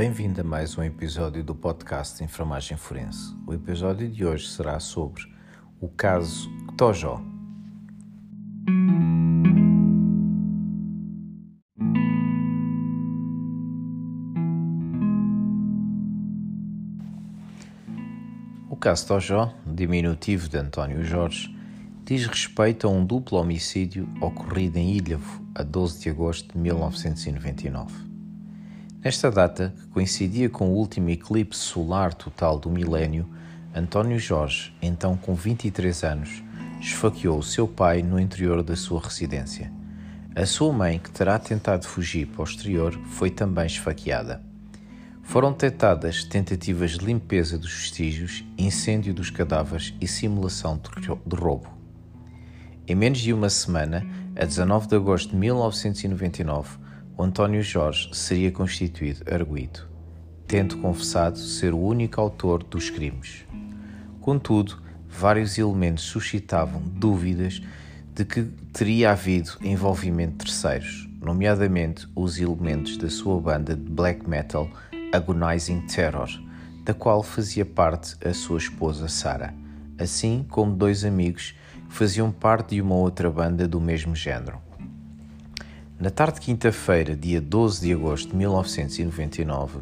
Bem-vindo 0.00 0.40
a 0.40 0.44
mais 0.44 0.78
um 0.78 0.82
episódio 0.82 1.44
do 1.44 1.54
podcast 1.54 2.24
Enfermagem 2.24 2.74
Forense. 2.74 3.36
O 3.46 3.52
episódio 3.52 4.08
de 4.08 4.24
hoje 4.24 4.48
será 4.48 4.80
sobre 4.80 5.30
o 5.78 5.90
caso 5.90 6.48
Tojó. 6.74 7.20
O 18.70 18.76
caso 18.76 19.06
Tojó, 19.06 19.52
diminutivo 19.66 20.48
de 20.48 20.56
António 20.56 21.04
Jorge, 21.04 21.54
diz 22.06 22.24
respeito 22.24 22.86
a 22.86 22.90
um 22.90 23.04
duplo 23.04 23.36
homicídio 23.36 24.08
ocorrido 24.18 24.78
em 24.78 24.96
Ilhavo 24.96 25.44
a 25.54 25.62
12 25.62 26.00
de 26.00 26.08
agosto 26.08 26.54
de 26.54 26.58
1999. 26.58 28.09
Nesta 29.02 29.30
data, 29.30 29.72
que 29.74 29.86
coincidia 29.86 30.50
com 30.50 30.68
o 30.68 30.74
último 30.74 31.08
eclipse 31.08 31.58
solar 31.58 32.12
total 32.12 32.58
do 32.58 32.68
milénio, 32.68 33.26
António 33.74 34.18
Jorge, 34.18 34.76
então 34.82 35.16
com 35.16 35.34
23 35.34 36.04
anos, 36.04 36.42
esfaqueou 36.82 37.38
o 37.38 37.42
seu 37.42 37.66
pai 37.66 38.02
no 38.02 38.20
interior 38.20 38.62
da 38.62 38.76
sua 38.76 39.00
residência. 39.00 39.72
A 40.36 40.44
sua 40.44 40.70
mãe, 40.70 40.98
que 40.98 41.10
terá 41.10 41.38
tentado 41.38 41.86
fugir 41.86 42.26
para 42.26 42.42
o 42.42 42.44
exterior, 42.44 42.92
foi 43.06 43.30
também 43.30 43.64
esfaqueada. 43.64 44.42
Foram 45.22 45.52
detectadas 45.52 46.22
tentativas 46.24 46.98
de 46.98 47.06
limpeza 47.06 47.56
dos 47.56 47.72
vestígios, 47.72 48.44
incêndio 48.58 49.14
dos 49.14 49.30
cadáveres 49.30 49.94
e 49.98 50.06
simulação 50.06 50.78
de 51.26 51.36
roubo. 51.36 51.70
Em 52.86 52.94
menos 52.94 53.20
de 53.20 53.32
uma 53.32 53.48
semana, 53.48 54.06
a 54.36 54.44
19 54.44 54.88
de 54.88 54.96
agosto 54.96 55.30
de 55.30 55.36
1999, 55.36 56.79
António 57.22 57.62
Jorge 57.62 58.08
seria 58.12 58.50
constituído 58.50 59.24
arguído, 59.32 59.88
tendo 60.46 60.78
confessado 60.78 61.38
ser 61.38 61.74
o 61.74 61.78
único 61.78 62.20
autor 62.20 62.62
dos 62.62 62.88
crimes. 62.88 63.44
Contudo, 64.20 64.80
vários 65.08 65.58
elementos 65.58 66.04
suscitavam 66.04 66.80
dúvidas 66.80 67.60
de 68.14 68.24
que 68.24 68.42
teria 68.72 69.10
havido 69.10 69.52
envolvimento 69.62 70.32
de 70.32 70.44
terceiros, 70.44 71.08
nomeadamente 71.20 72.08
os 72.14 72.38
elementos 72.38 72.96
da 72.96 73.10
sua 73.10 73.40
banda 73.40 73.76
de 73.76 73.90
black 73.90 74.28
metal 74.28 74.70
Agonizing 75.12 75.86
Terror, 75.86 76.28
da 76.84 76.94
qual 76.94 77.22
fazia 77.22 77.64
parte 77.64 78.16
a 78.26 78.32
sua 78.32 78.58
esposa 78.58 79.08
Sarah, 79.08 79.54
assim 79.98 80.46
como 80.48 80.74
dois 80.74 81.04
amigos 81.04 81.54
que 81.88 81.94
faziam 81.94 82.30
parte 82.30 82.76
de 82.76 82.82
uma 82.82 82.94
outra 82.94 83.30
banda 83.30 83.66
do 83.66 83.80
mesmo 83.80 84.14
género. 84.14 84.69
Na 86.00 86.08
tarde 86.08 86.40
de 86.40 86.46
quinta-feira, 86.46 87.14
dia 87.14 87.42
12 87.42 87.82
de 87.82 87.92
agosto 87.92 88.30
de 88.30 88.36
1999, 88.36 89.80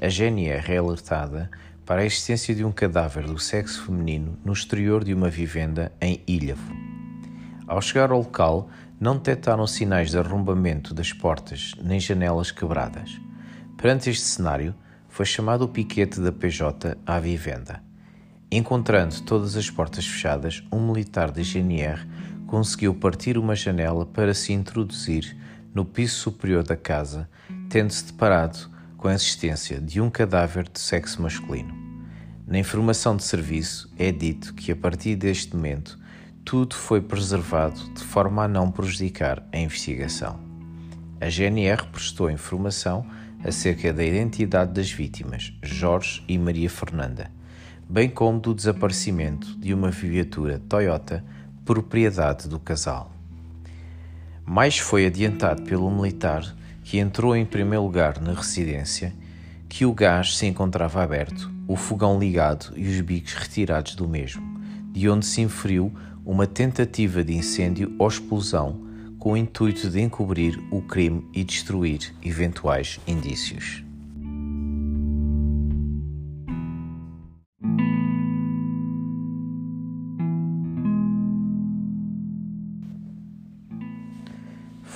a 0.00 0.08
GNR 0.08 0.72
é 0.72 0.78
alertada 0.78 1.50
para 1.84 2.00
a 2.00 2.06
existência 2.06 2.54
de 2.54 2.64
um 2.64 2.72
cadáver 2.72 3.26
do 3.26 3.38
sexo 3.38 3.84
feminino 3.84 4.38
no 4.42 4.54
exterior 4.54 5.04
de 5.04 5.12
uma 5.12 5.28
vivenda 5.28 5.92
em 6.00 6.22
Ilhavo. 6.26 6.72
Ao 7.66 7.82
chegar 7.82 8.10
ao 8.10 8.20
local, 8.20 8.70
não 8.98 9.18
detectaram 9.18 9.66
sinais 9.66 10.10
de 10.10 10.16
arrombamento 10.16 10.94
das 10.94 11.12
portas 11.12 11.74
nem 11.82 12.00
janelas 12.00 12.50
quebradas. 12.50 13.20
Perante 13.76 14.08
este 14.08 14.24
cenário, 14.24 14.74
foi 15.06 15.26
chamado 15.26 15.66
o 15.66 15.68
piquete 15.68 16.18
da 16.18 16.32
PJ 16.32 16.96
à 17.04 17.20
vivenda. 17.20 17.82
Encontrando 18.50 19.20
todas 19.20 19.54
as 19.54 19.68
portas 19.68 20.06
fechadas, 20.06 20.64
um 20.72 20.86
militar 20.86 21.30
da 21.30 21.42
GNR 21.42 22.08
conseguiu 22.46 22.94
partir 22.94 23.36
uma 23.36 23.54
janela 23.54 24.06
para 24.06 24.32
se 24.32 24.54
introduzir 24.54 25.36
no 25.74 25.84
piso 25.84 26.14
superior 26.16 26.62
da 26.62 26.76
casa, 26.76 27.28
tendo-se 27.68 28.04
deparado 28.06 28.70
com 28.96 29.08
a 29.08 29.14
existência 29.14 29.80
de 29.80 30.00
um 30.00 30.10
cadáver 30.10 30.68
de 30.68 30.80
sexo 30.80 31.22
masculino. 31.22 31.74
Na 32.46 32.58
informação 32.58 33.16
de 33.16 33.24
serviço 33.24 33.92
é 33.98 34.10
dito 34.10 34.54
que 34.54 34.72
a 34.72 34.76
partir 34.76 35.16
deste 35.16 35.54
momento 35.54 35.98
tudo 36.44 36.74
foi 36.74 37.00
preservado 37.00 37.78
de 37.92 38.02
forma 38.02 38.44
a 38.44 38.48
não 38.48 38.70
prejudicar 38.70 39.46
a 39.52 39.58
investigação. 39.58 40.40
A 41.20 41.28
GNR 41.28 41.86
prestou 41.92 42.30
informação 42.30 43.06
acerca 43.44 43.92
da 43.92 44.04
identidade 44.04 44.72
das 44.72 44.90
vítimas, 44.90 45.52
Jorge 45.62 46.24
e 46.26 46.38
Maria 46.38 46.70
Fernanda, 46.70 47.30
bem 47.88 48.08
como 48.08 48.40
do 48.40 48.54
desaparecimento 48.54 49.58
de 49.58 49.74
uma 49.74 49.90
viatura 49.90 50.58
Toyota 50.58 51.24
propriedade 51.64 52.48
do 52.48 52.58
casal. 52.58 53.17
Mais 54.48 54.78
foi 54.78 55.04
adiantado 55.04 55.60
pelo 55.64 55.90
militar, 55.90 56.56
que 56.82 56.98
entrou 56.98 57.36
em 57.36 57.44
primeiro 57.44 57.84
lugar 57.84 58.18
na 58.18 58.32
residência, 58.32 59.12
que 59.68 59.84
o 59.84 59.92
gás 59.92 60.38
se 60.38 60.46
encontrava 60.46 61.02
aberto, 61.02 61.52
o 61.68 61.76
fogão 61.76 62.18
ligado 62.18 62.72
e 62.74 62.88
os 62.88 62.98
bicos 63.02 63.34
retirados 63.34 63.94
do 63.94 64.08
mesmo, 64.08 64.58
de 64.90 65.06
onde 65.06 65.26
se 65.26 65.42
inferiu 65.42 65.92
uma 66.24 66.46
tentativa 66.46 67.22
de 67.22 67.34
incêndio 67.34 67.94
ou 67.98 68.08
explosão 68.08 68.88
com 69.18 69.32
o 69.32 69.36
intuito 69.36 69.90
de 69.90 70.00
encobrir 70.00 70.58
o 70.70 70.80
crime 70.80 71.28
e 71.34 71.44
destruir 71.44 72.14
eventuais 72.24 72.98
indícios. 73.06 73.84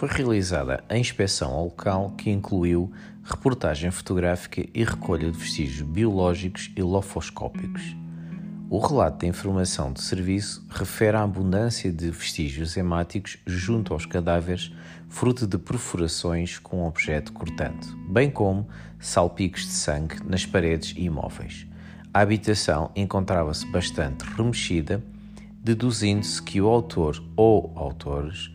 Foi 0.03 0.09
realizada 0.09 0.83
a 0.89 0.99
inspeção 0.99 1.53
ao 1.53 1.67
local 1.67 2.11
que 2.19 2.29
incluiu 2.29 2.91
reportagem 3.23 3.89
fotográfica 3.93 4.67
e 4.75 4.83
recolha 4.83 5.31
de 5.31 5.39
vestígios 5.39 5.89
biológicos 5.89 6.73
e 6.75 6.83
lofoscópicos. 6.83 7.95
O 8.69 8.81
relato 8.81 9.19
da 9.19 9.29
informação 9.29 9.93
de 9.93 10.03
serviço 10.03 10.67
refere 10.69 11.17
à 11.17 11.23
abundância 11.23 11.93
de 11.93 12.11
vestígios 12.11 12.77
hemáticos 12.77 13.39
junto 13.47 13.95
aos 13.95 14.05
cadáveres, 14.05 14.73
fruto 15.09 15.47
de 15.47 15.57
perfurações 15.57 16.59
com 16.59 16.85
objeto 16.85 17.33
cortante, 17.33 17.87
bem 18.09 18.29
como 18.29 18.67
salpicos 18.99 19.61
de 19.61 19.73
sangue 19.73 20.17
nas 20.25 20.45
paredes 20.45 20.95
e 20.97 21.05
imóveis. 21.05 21.65
A 22.13 22.23
habitação 22.23 22.91
encontrava-se 22.97 23.65
bastante 23.67 24.25
remexida, 24.25 25.01
deduzindo-se 25.63 26.43
que 26.43 26.61
o 26.61 26.67
autor 26.67 27.23
ou 27.37 27.73
autores 27.77 28.51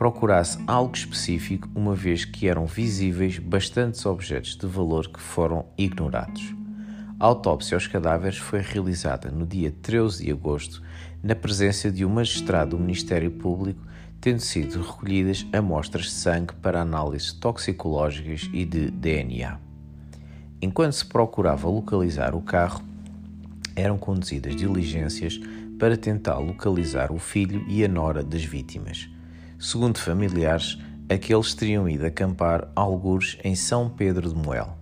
procurasse 0.00 0.58
algo 0.66 0.96
específico, 0.96 1.68
uma 1.74 1.94
vez 1.94 2.24
que 2.24 2.48
eram 2.48 2.64
visíveis 2.64 3.38
bastantes 3.38 4.06
objetos 4.06 4.56
de 4.56 4.66
valor 4.66 5.06
que 5.06 5.20
foram 5.20 5.66
ignorados. 5.76 6.54
A 7.18 7.26
autópsia 7.26 7.76
aos 7.76 7.86
cadáveres 7.86 8.38
foi 8.38 8.62
realizada 8.62 9.30
no 9.30 9.46
dia 9.46 9.70
13 9.82 10.24
de 10.24 10.32
agosto, 10.32 10.82
na 11.22 11.34
presença 11.34 11.92
de 11.92 12.02
um 12.02 12.08
magistrado 12.08 12.78
do 12.78 12.82
Ministério 12.82 13.30
Público, 13.30 13.86
tendo 14.22 14.40
sido 14.40 14.80
recolhidas 14.80 15.46
amostras 15.52 16.06
de 16.06 16.12
sangue 16.12 16.54
para 16.62 16.80
análises 16.80 17.34
toxicológicas 17.34 18.48
e 18.54 18.64
de 18.64 18.90
DNA. 18.90 19.60
Enquanto 20.62 20.94
se 20.94 21.04
procurava 21.04 21.68
localizar 21.68 22.34
o 22.34 22.40
carro, 22.40 22.82
eram 23.76 23.98
conduzidas 23.98 24.56
diligências 24.56 25.38
para 25.78 25.94
tentar 25.94 26.38
localizar 26.38 27.12
o 27.12 27.18
filho 27.18 27.62
e 27.68 27.84
a 27.84 27.88
nora 27.88 28.22
das 28.22 28.42
vítimas. 28.42 29.10
Segundo 29.60 29.98
familiares, 29.98 30.78
aqueles 31.06 31.52
teriam 31.52 31.86
ido 31.86 32.06
acampar 32.06 32.72
algures 32.74 33.36
em 33.44 33.54
São 33.54 33.90
Pedro 33.90 34.30
de 34.30 34.34
Moel. 34.34 34.74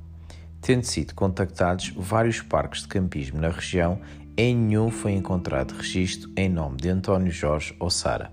Tendo 0.60 0.84
sido 0.84 1.16
contactados 1.16 1.92
vários 1.96 2.40
parques 2.40 2.82
de 2.82 2.88
campismo 2.88 3.40
na 3.40 3.48
região, 3.48 3.98
em 4.36 4.54
nenhum 4.54 4.88
foi 4.88 5.14
encontrado 5.14 5.72
registro 5.72 6.30
em 6.36 6.48
nome 6.48 6.76
de 6.76 6.90
António 6.90 7.32
Jorge 7.32 7.74
ou 7.80 7.90
Sara. 7.90 8.30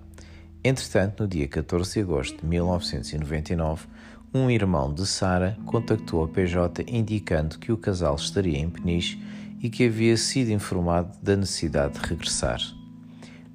Entretanto, 0.64 1.24
no 1.24 1.28
dia 1.28 1.48
14 1.48 1.94
de 1.94 2.02
agosto 2.02 2.40
de 2.40 2.46
1999, 2.46 3.88
um 4.32 4.48
irmão 4.48 4.94
de 4.94 5.08
Sara 5.08 5.58
contactou 5.66 6.24
a 6.24 6.28
PJ 6.28 6.86
indicando 6.88 7.58
que 7.58 7.72
o 7.72 7.78
casal 7.78 8.14
estaria 8.18 8.60
em 8.60 8.70
Peniche 8.70 9.20
e 9.60 9.68
que 9.68 9.88
havia 9.88 10.16
sido 10.16 10.52
informado 10.52 11.12
da 11.24 11.36
necessidade 11.36 12.00
de 12.00 12.08
regressar. 12.08 12.60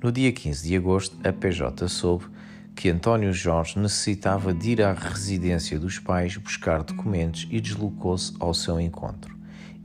No 0.02 0.10
dia 0.10 0.32
15 0.32 0.66
de 0.66 0.74
agosto, 0.74 1.16
a 1.22 1.32
PJ 1.32 1.86
soube 1.86 2.39
que 2.80 2.88
António 2.88 3.30
Jorge 3.30 3.78
necessitava 3.78 4.54
de 4.54 4.70
ir 4.70 4.80
à 4.80 4.94
residência 4.94 5.78
dos 5.78 5.98
pais 5.98 6.38
buscar 6.38 6.82
documentos 6.82 7.46
e 7.50 7.60
deslocou-se 7.60 8.32
ao 8.40 8.54
seu 8.54 8.80
encontro. 8.80 9.36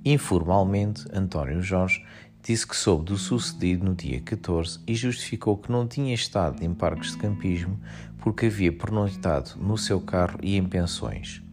Informalmente, 0.05 1.05
António 1.13 1.61
Jorge 1.61 2.01
disse 2.41 2.65
que 2.65 2.73
soube 2.73 3.03
do 3.03 3.17
sucedido 3.17 3.83
no 3.83 3.93
dia 3.93 4.21
14 4.21 4.79
e 4.87 4.95
justificou 4.95 5.57
que 5.57 5.69
não 5.69 5.85
tinha 5.85 6.15
estado 6.15 6.63
em 6.63 6.73
parques 6.73 7.11
de 7.11 7.17
campismo 7.17 7.77
porque 8.19 8.45
havia 8.45 8.71
pernoitado 8.71 9.57
no 9.57 9.77
seu 9.77 9.99
carro 9.99 10.39
e 10.41 10.55
em 10.55 10.63
pensões. 10.63 11.43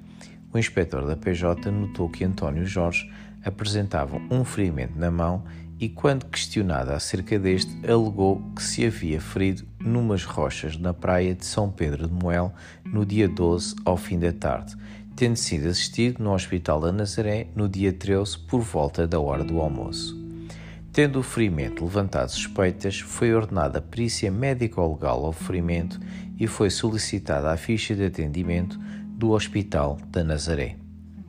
O 0.54 0.58
inspetor 0.58 1.04
da 1.04 1.16
PJ 1.16 1.72
notou 1.72 2.08
que 2.08 2.22
António 2.22 2.64
Jorge 2.64 3.12
apresentava 3.44 4.16
um 4.30 4.44
ferimento 4.44 4.96
na 4.96 5.10
mão 5.10 5.42
e, 5.80 5.88
quando 5.88 6.26
questionada 6.26 6.94
acerca 6.94 7.36
deste, 7.36 7.74
alegou 7.84 8.40
que 8.54 8.62
se 8.62 8.86
havia 8.86 9.20
ferido 9.20 9.66
numas 9.84 10.24
rochas 10.24 10.76
na 10.76 10.94
praia 10.94 11.34
de 11.34 11.44
São 11.44 11.70
Pedro 11.70 12.06
de 12.06 12.12
Moel 12.12 12.52
no 12.84 13.04
dia 13.04 13.28
12, 13.28 13.76
ao 13.84 13.96
fim 13.96 14.18
da 14.18 14.32
tarde, 14.32 14.74
tendo 15.14 15.36
sido 15.36 15.68
assistido 15.68 16.22
no 16.22 16.32
Hospital 16.32 16.80
da 16.80 16.92
Nazaré 16.92 17.48
no 17.54 17.68
dia 17.68 17.92
13 17.92 18.38
por 18.38 18.60
volta 18.60 19.06
da 19.06 19.20
hora 19.20 19.44
do 19.44 19.60
almoço. 19.60 20.20
Tendo 20.92 21.20
o 21.20 21.22
ferimento 21.22 21.84
levantado 21.84 22.30
suspeitas, 22.30 23.00
foi 23.00 23.34
ordenada 23.34 23.80
perícia 23.80 24.30
médico-legal 24.30 25.24
ao 25.24 25.32
ferimento 25.32 25.98
e 26.38 26.46
foi 26.46 26.68
solicitada 26.68 27.50
a 27.50 27.56
ficha 27.56 27.94
de 27.94 28.04
atendimento 28.04 28.78
do 29.08 29.30
Hospital 29.30 29.98
da 30.10 30.22
Nazaré. 30.22 30.76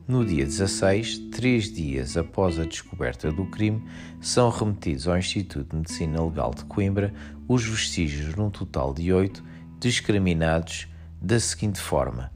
No 0.06 0.22
dia 0.22 0.44
16, 0.44 1.30
três 1.30 1.72
dias 1.72 2.14
após 2.18 2.58
a 2.58 2.66
descoberta 2.66 3.32
do 3.32 3.46
crime, 3.46 3.82
são 4.20 4.50
remetidos 4.50 5.08
ao 5.08 5.16
Instituto 5.16 5.70
de 5.70 5.76
Medicina 5.76 6.22
Legal 6.22 6.52
de 6.54 6.62
Coimbra 6.66 7.14
os 7.48 7.64
vestígios, 7.64 8.34
num 8.34 8.50
total 8.50 8.92
de 8.92 9.12
oito, 9.12 9.44
discriminados 9.78 10.88
da 11.20 11.38
seguinte 11.38 11.80
forma: 11.80 12.30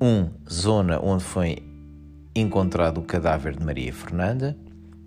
1. 0.00 0.06
Um, 0.06 0.30
zona 0.50 1.00
onde 1.00 1.24
foi 1.24 1.58
encontrado 2.34 2.98
o 2.98 3.04
cadáver 3.04 3.56
de 3.56 3.64
Maria 3.64 3.92
Fernanda, 3.92 4.56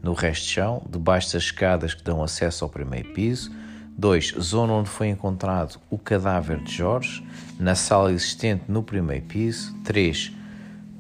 no 0.02 0.14
resto 0.14 0.44
de 0.44 0.50
chão, 0.52 0.86
debaixo 0.90 1.34
das 1.34 1.44
escadas 1.44 1.94
que 1.94 2.04
dão 2.04 2.24
acesso 2.24 2.64
ao 2.64 2.70
primeiro 2.70 3.14
piso. 3.14 3.52
2. 3.98 4.36
Zona 4.40 4.74
onde 4.74 4.90
foi 4.90 5.10
encontrado 5.10 5.78
o 5.90 5.98
cadáver 5.98 6.64
de 6.64 6.72
Jorge, 6.74 7.22
na 7.60 7.76
sala 7.76 8.14
existente 8.14 8.64
no 8.70 8.82
primeiro 8.82 9.26
piso. 9.26 9.76
3 9.84 10.40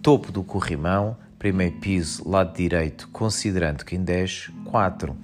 topo 0.01 0.31
do 0.31 0.43
corrimão, 0.43 1.17
primeiro 1.37 1.77
piso, 1.77 2.27
lado 2.27 2.55
direito, 2.55 3.07
considerando 3.11 3.83
quem 3.83 4.03
desce, 4.03 4.51
4. 4.65 5.15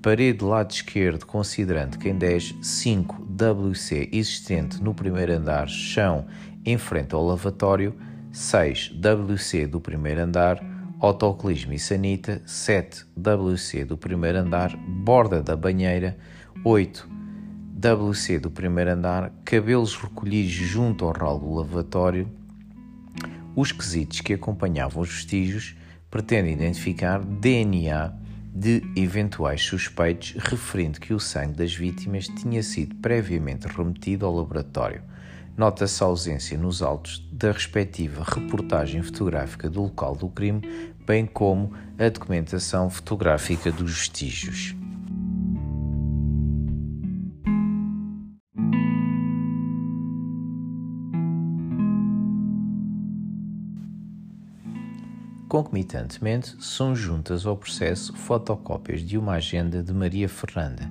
Parede 0.00 0.44
lado 0.44 0.70
esquerdo, 0.70 1.26
considerando 1.26 1.98
quem 1.98 2.16
desce, 2.16 2.56
5. 2.62 3.20
WC 3.24 4.08
existente 4.12 4.80
no 4.80 4.94
primeiro 4.94 5.32
andar, 5.32 5.68
chão, 5.68 6.24
em 6.64 6.78
frente 6.78 7.16
ao 7.16 7.26
lavatório, 7.26 7.96
6. 8.30 8.92
WC 8.94 9.66
do 9.66 9.80
primeiro 9.80 10.20
andar, 10.20 10.64
autocolismo 11.00 11.72
e 11.72 11.80
sanita, 11.80 12.40
7. 12.46 13.06
WC 13.16 13.84
do 13.84 13.98
primeiro 13.98 14.38
andar, 14.38 14.76
borda 14.76 15.42
da 15.42 15.56
banheira, 15.56 16.16
8. 16.64 17.08
WC 17.74 18.38
do 18.38 18.52
primeiro 18.52 18.92
andar, 18.92 19.32
cabelos 19.44 19.96
recolhidos 19.96 20.52
junto 20.52 21.04
ao 21.06 21.12
ralo 21.12 21.40
do 21.40 21.54
lavatório, 21.54 22.30
os 23.56 23.72
quesitos 23.72 24.20
que 24.20 24.34
acompanhavam 24.34 25.02
os 25.02 25.08
vestígios 25.08 25.76
pretendem 26.08 26.52
identificar 26.52 27.18
DNA 27.18 28.27
de 28.54 28.82
eventuais 28.96 29.62
suspeitos, 29.62 30.34
referindo 30.38 31.00
que 31.00 31.14
o 31.14 31.20
sangue 31.20 31.54
das 31.54 31.74
vítimas 31.74 32.26
tinha 32.26 32.62
sido 32.62 32.94
previamente 32.96 33.66
remetido 33.66 34.26
ao 34.26 34.34
laboratório. 34.34 35.02
Nota-se 35.56 36.02
a 36.02 36.06
ausência 36.06 36.56
nos 36.56 36.82
autos 36.82 37.26
da 37.32 37.50
respectiva 37.50 38.24
reportagem 38.24 39.02
fotográfica 39.02 39.68
do 39.68 39.82
local 39.82 40.14
do 40.14 40.28
crime, 40.28 40.94
bem 41.06 41.26
como 41.26 41.72
a 41.98 42.08
documentação 42.08 42.88
fotográfica 42.88 43.72
dos 43.72 43.92
vestígios. 43.92 44.74
Concomitantemente, 55.58 56.54
são 56.60 56.94
juntas 56.94 57.44
ao 57.44 57.56
processo 57.56 58.12
fotocópias 58.12 59.00
de 59.00 59.18
uma 59.18 59.32
agenda 59.32 59.82
de 59.82 59.92
Maria 59.92 60.28
Fernanda, 60.28 60.88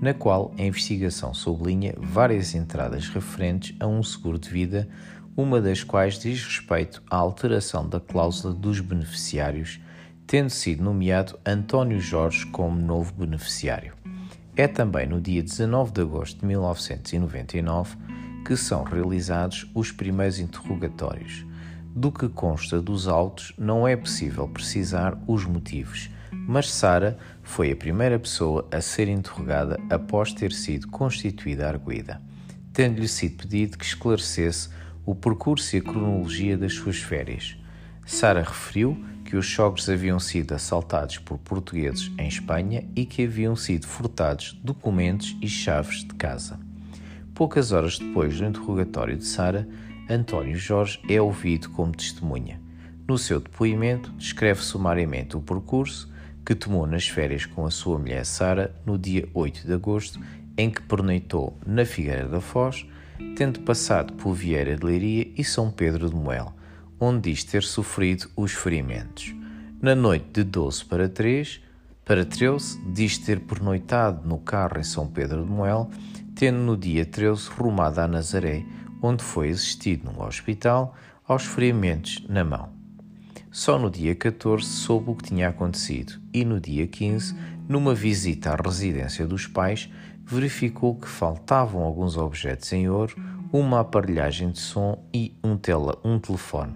na 0.00 0.14
qual 0.14 0.54
a 0.58 0.62
investigação 0.62 1.34
sublinha 1.34 1.94
várias 1.98 2.54
entradas 2.54 3.10
referentes 3.10 3.76
a 3.78 3.86
um 3.86 4.02
seguro 4.02 4.38
de 4.38 4.48
vida, 4.48 4.88
uma 5.36 5.60
das 5.60 5.84
quais 5.84 6.18
diz 6.18 6.42
respeito 6.42 7.02
à 7.10 7.16
alteração 7.16 7.86
da 7.86 8.00
cláusula 8.00 8.54
dos 8.54 8.80
beneficiários, 8.80 9.78
tendo 10.26 10.48
sido 10.48 10.82
nomeado 10.82 11.38
António 11.44 12.00
Jorge 12.00 12.46
como 12.46 12.80
novo 12.80 13.12
beneficiário. 13.12 13.92
É 14.56 14.66
também 14.66 15.06
no 15.06 15.20
dia 15.20 15.42
19 15.42 15.92
de 15.92 16.00
agosto 16.00 16.40
de 16.40 16.46
1999 16.46 17.98
que 18.46 18.56
são 18.56 18.82
realizados 18.82 19.70
os 19.74 19.92
primeiros 19.92 20.38
interrogatórios 20.38 21.45
do 21.96 22.12
que 22.12 22.28
consta 22.28 22.78
dos 22.78 23.08
autos, 23.08 23.54
não 23.56 23.88
é 23.88 23.96
possível 23.96 24.46
precisar 24.46 25.18
os 25.26 25.46
motivos, 25.46 26.10
mas 26.30 26.70
Sara 26.70 27.16
foi 27.42 27.72
a 27.72 27.76
primeira 27.76 28.18
pessoa 28.18 28.68
a 28.70 28.82
ser 28.82 29.08
interrogada 29.08 29.80
após 29.88 30.30
ter 30.34 30.52
sido 30.52 30.88
constituída 30.88 31.66
arguída, 31.66 32.20
tendo-lhe 32.70 33.08
sido 33.08 33.38
pedido 33.38 33.78
que 33.78 33.84
esclarecesse 33.86 34.68
o 35.06 35.14
percurso 35.14 35.74
e 35.74 35.78
a 35.78 35.82
cronologia 35.82 36.58
das 36.58 36.74
suas 36.74 36.98
férias. 36.98 37.56
Sara 38.04 38.42
referiu 38.42 39.02
que 39.24 39.34
os 39.34 39.50
sogros 39.50 39.88
haviam 39.88 40.20
sido 40.20 40.52
assaltados 40.52 41.16
por 41.16 41.38
portugueses 41.38 42.12
em 42.18 42.28
Espanha 42.28 42.84
e 42.94 43.06
que 43.06 43.24
haviam 43.24 43.56
sido 43.56 43.86
furtados 43.86 44.52
documentos 44.62 45.34
e 45.40 45.48
chaves 45.48 46.00
de 46.00 46.14
casa. 46.14 46.60
Poucas 47.34 47.72
horas 47.72 47.98
depois 47.98 48.38
do 48.38 48.44
interrogatório 48.44 49.16
de 49.16 49.24
Sara, 49.24 49.66
António 50.08 50.56
Jorge 50.56 51.00
é 51.08 51.20
ouvido 51.20 51.68
como 51.70 51.92
testemunha. 51.92 52.60
No 53.08 53.18
seu 53.18 53.40
depoimento, 53.40 54.10
descreve 54.12 54.62
sumariamente 54.62 55.36
o 55.36 55.40
percurso 55.40 56.12
que 56.44 56.54
tomou 56.54 56.86
nas 56.86 57.08
férias 57.08 57.44
com 57.44 57.66
a 57.66 57.70
sua 57.70 57.98
mulher 57.98 58.24
Sara 58.24 58.72
no 58.86 58.96
dia 58.96 59.28
8 59.34 59.66
de 59.66 59.72
agosto, 59.72 60.20
em 60.56 60.70
que 60.70 60.80
pernoitou 60.80 61.58
na 61.66 61.84
Figueira 61.84 62.28
da 62.28 62.40
Foz, 62.40 62.86
tendo 63.36 63.60
passado 63.60 64.12
por 64.12 64.32
Vieira 64.32 64.76
de 64.76 64.84
Leiria 64.84 65.28
e 65.36 65.42
São 65.42 65.72
Pedro 65.72 66.08
de 66.08 66.14
Moel, 66.14 66.54
onde 67.00 67.32
diz 67.32 67.42
ter 67.42 67.64
sofrido 67.64 68.30
os 68.36 68.52
ferimentos. 68.52 69.34
Na 69.82 69.94
noite 69.94 70.26
de 70.32 70.44
12 70.44 70.84
para 70.84 71.08
3, 71.08 71.60
para 72.04 72.24
13, 72.24 72.80
diz 72.92 73.18
ter 73.18 73.40
pernoitado 73.40 74.26
no 74.26 74.38
carro 74.38 74.78
em 74.78 74.84
São 74.84 75.08
Pedro 75.08 75.44
de 75.44 75.50
Moel, 75.50 75.90
tendo 76.36 76.58
no 76.58 76.76
dia 76.76 77.04
13 77.04 77.50
rumado 77.50 78.00
a 78.00 78.06
Nazaré, 78.06 78.64
onde 79.06 79.22
foi 79.22 79.50
assistido 79.50 80.10
num 80.10 80.22
hospital 80.22 80.94
aos 81.26 81.44
ferimentos 81.44 82.24
na 82.28 82.44
mão. 82.44 82.70
Só 83.52 83.78
no 83.78 83.88
dia 83.88 84.14
14 84.14 84.66
soube 84.66 85.10
o 85.10 85.14
que 85.14 85.24
tinha 85.28 85.48
acontecido 85.48 86.20
e 86.34 86.44
no 86.44 86.60
dia 86.60 86.86
15, 86.86 87.34
numa 87.68 87.94
visita 87.94 88.50
à 88.50 88.56
residência 88.56 89.26
dos 89.26 89.46
pais, 89.46 89.88
verificou 90.24 90.96
que 90.96 91.08
faltavam 91.08 91.82
alguns 91.82 92.16
objetos 92.16 92.72
em 92.72 92.88
ouro, 92.88 93.14
uma 93.52 93.80
aparelhagem 93.80 94.50
de 94.50 94.58
som 94.58 95.02
e 95.14 95.32
um, 95.42 95.56
tela, 95.56 95.98
um 96.04 96.18
telefone. 96.18 96.74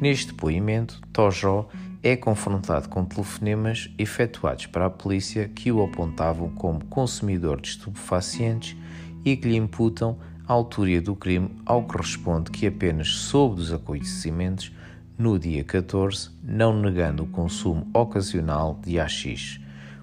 Neste 0.00 0.28
depoimento, 0.28 1.00
Tojó 1.12 1.68
é 2.02 2.16
confrontado 2.16 2.88
com 2.88 3.04
telefonemas 3.04 3.90
efetuados 3.98 4.66
para 4.66 4.86
a 4.86 4.90
polícia 4.90 5.48
que 5.48 5.70
o 5.70 5.84
apontavam 5.84 6.48
como 6.50 6.84
consumidor 6.86 7.60
de 7.60 7.68
estupefacientes 7.68 8.76
e 9.24 9.36
que 9.36 9.48
lhe 9.48 9.56
imputam 9.56 10.18
a 10.48 10.52
autoria 10.54 11.00
do 11.02 11.14
crime, 11.14 11.50
ao 11.66 11.84
que 11.84 11.98
responde 11.98 12.50
que 12.50 12.66
apenas 12.66 13.08
soube 13.08 13.56
dos 13.56 13.70
acontecimentos 13.70 14.72
no 15.18 15.38
dia 15.38 15.62
14, 15.62 16.30
não 16.42 16.80
negando 16.80 17.24
o 17.24 17.26
consumo 17.26 17.86
ocasional 17.92 18.80
de 18.82 18.98
AX. 18.98 19.60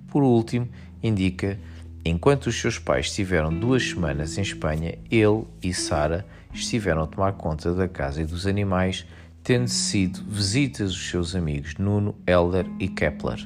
Por 0.07 0.21
último, 0.21 0.69
indica 1.01 1.59
enquanto 2.05 2.45
os 2.47 2.61
seus 2.61 2.77
pais 2.77 3.07
estiveram 3.07 3.51
duas 3.51 3.89
semanas 3.89 4.37
em 4.37 4.43
Espanha, 4.43 4.99
ele 5.09 5.45
e 5.63 5.73
Sara 5.73 6.23
estiveram 6.53 7.01
a 7.01 7.07
tomar 7.07 7.33
conta 7.33 7.73
da 7.73 7.87
casa 7.87 8.21
e 8.21 8.25
dos 8.25 8.45
animais, 8.45 9.03
tendo 9.43 9.67
sido 9.67 10.23
visitas 10.27 10.91
dos 10.91 11.09
seus 11.09 11.35
amigos 11.35 11.75
Nuno, 11.79 12.13
Elder 12.27 12.67
e 12.79 12.87
Kepler. 12.87 13.45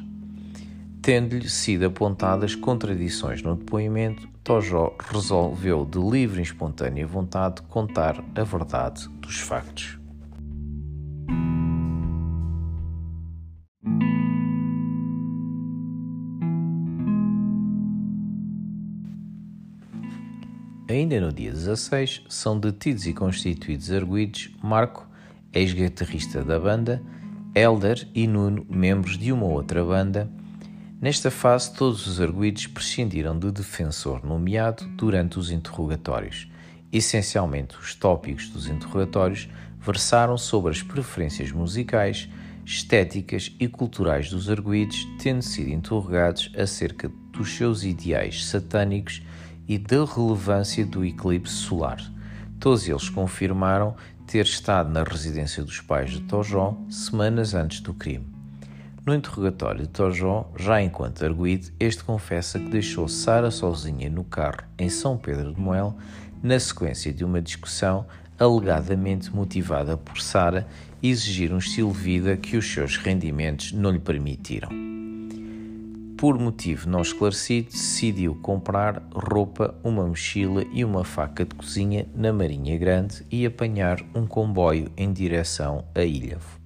Tendo-lhe 1.01 1.50
sido 1.50 1.86
apontadas 1.86 2.56
contradições 2.56 3.41
no 3.41 3.56
depoimento, 3.56 4.27
Tojó 4.50 4.96
resolveu 4.98 5.86
de 5.86 6.00
livre 6.00 6.39
e 6.39 6.41
espontânea 6.41 7.06
vontade 7.06 7.62
contar 7.70 8.20
a 8.34 8.44
verdade 8.44 9.08
dos 9.22 9.38
factos. 9.38 10.00
Ainda 20.89 21.22
no 21.22 21.32
dia 21.32 21.51
16, 21.51 22.24
são 22.27 22.60
detidos 22.60 23.06
e 23.06 23.13
constituídos 23.13 23.91
arguídos 23.91 24.50
Marco, 24.63 25.08
ex-guitarrista 25.53 26.44
da 26.44 26.60
banda, 26.60 27.03
Elder 27.53 28.10
e 28.15 28.25
Nuno, 28.25 28.65
membros 28.68 29.15
de 29.15 29.32
uma 29.32 29.46
outra 29.46 29.86
banda, 29.86 30.27
Nesta 31.01 31.32
fase, 31.32 31.74
todos 31.74 32.08
os 32.08 32.20
arguídos 32.20 32.68
prescindiram 32.68 33.38
do 33.38 33.53
defensor 33.53 34.25
nomeado 34.25 34.86
durante 34.98 35.39
os 35.39 35.50
interrogatórios. 35.50 36.51
Essencialmente, 36.91 37.77
os 37.77 37.96
tópicos 37.96 38.50
dos 38.50 38.68
interrogatórios 38.68 39.48
versaram 39.79 40.38
sobre 40.38 40.72
as 40.72 40.84
preferências 40.84 41.53
musicais, 41.53 42.27
estéticas 42.65 43.56
e 43.58 43.65
culturais 43.70 44.29
dos 44.29 44.50
arguídos, 44.50 45.08
tendo 45.22 45.41
sido 45.41 45.70
interrogados 45.70 46.51
acerca 46.58 47.10
dos 47.32 47.56
seus 47.56 47.86
ideais 47.86 48.46
satânicos 48.46 49.22
e 49.70 49.77
da 49.77 50.03
relevância 50.03 50.86
do 50.86 51.06
eclipse 51.06 51.53
solar. 51.53 52.00
Todos 52.60 52.89
eles 52.89 53.08
confirmaram 53.08 53.96
ter 54.27 54.44
estado 54.44 54.89
na 54.89 55.03
residência 55.03 55.63
dos 55.63 55.79
pais 55.79 56.12
de 56.12 56.20
Tojó 56.24 56.77
semanas 56.89 57.53
antes 57.53 57.79
do 57.79 57.94
crime. 57.94 58.38
No 59.10 59.16
interrogatório 59.16 59.82
de 59.82 59.88
Tojó, 59.88 60.48
já 60.56 60.84
enquanto 60.84 61.25
arguído, 61.25 61.70
este 61.80 62.04
confessa 62.04 62.60
que 62.60 62.70
deixou 62.70 63.08
Sara 63.08 63.50
sozinha 63.50 64.08
no 64.08 64.24
carro 64.24 64.60
em 64.78 64.88
São 64.88 65.18
Pedro 65.18 65.51
de 65.51 65.60
Moel 65.60 65.98
na 66.44 66.60
sequência 66.60 67.12
de 67.12 67.25
uma 67.25 67.42
discussão 67.42 68.06
alegadamente 68.38 69.36
motivada 69.36 69.98
por 69.98 70.22
Sara 70.22 70.68
exigir 71.01 71.51
um 71.51 71.58
estilo 71.58 71.92
de 71.92 71.98
vida 71.98 72.38
que 72.38 72.56
os 72.56 72.72
seus 72.72 72.98
rendimentos 72.98 73.72
não 73.72 73.89
lhe 73.89 73.98
permitiram. 73.98 74.70
Por 76.16 76.38
motivo 76.38 76.88
não 76.88 77.01
esclarecido, 77.01 77.72
decidiu 77.72 78.36
comprar 78.36 79.01
roupa, 79.12 79.74
uma 79.84 80.06
mochila 80.06 80.63
e 80.72 80.86
uma 80.86 81.04
faca 81.04 81.44
de 81.44 81.56
cozinha 81.56 82.08
na 82.13 82.32
Marinha 82.32 82.78
Grande 82.78 83.25
e 83.32 83.44
apanhar 83.44 84.06
um 84.13 84.28
comboio 84.28 84.92
em 84.96 85.12
direção 85.12 85.84
a 85.96 86.04
Ilhavo. 86.04 86.59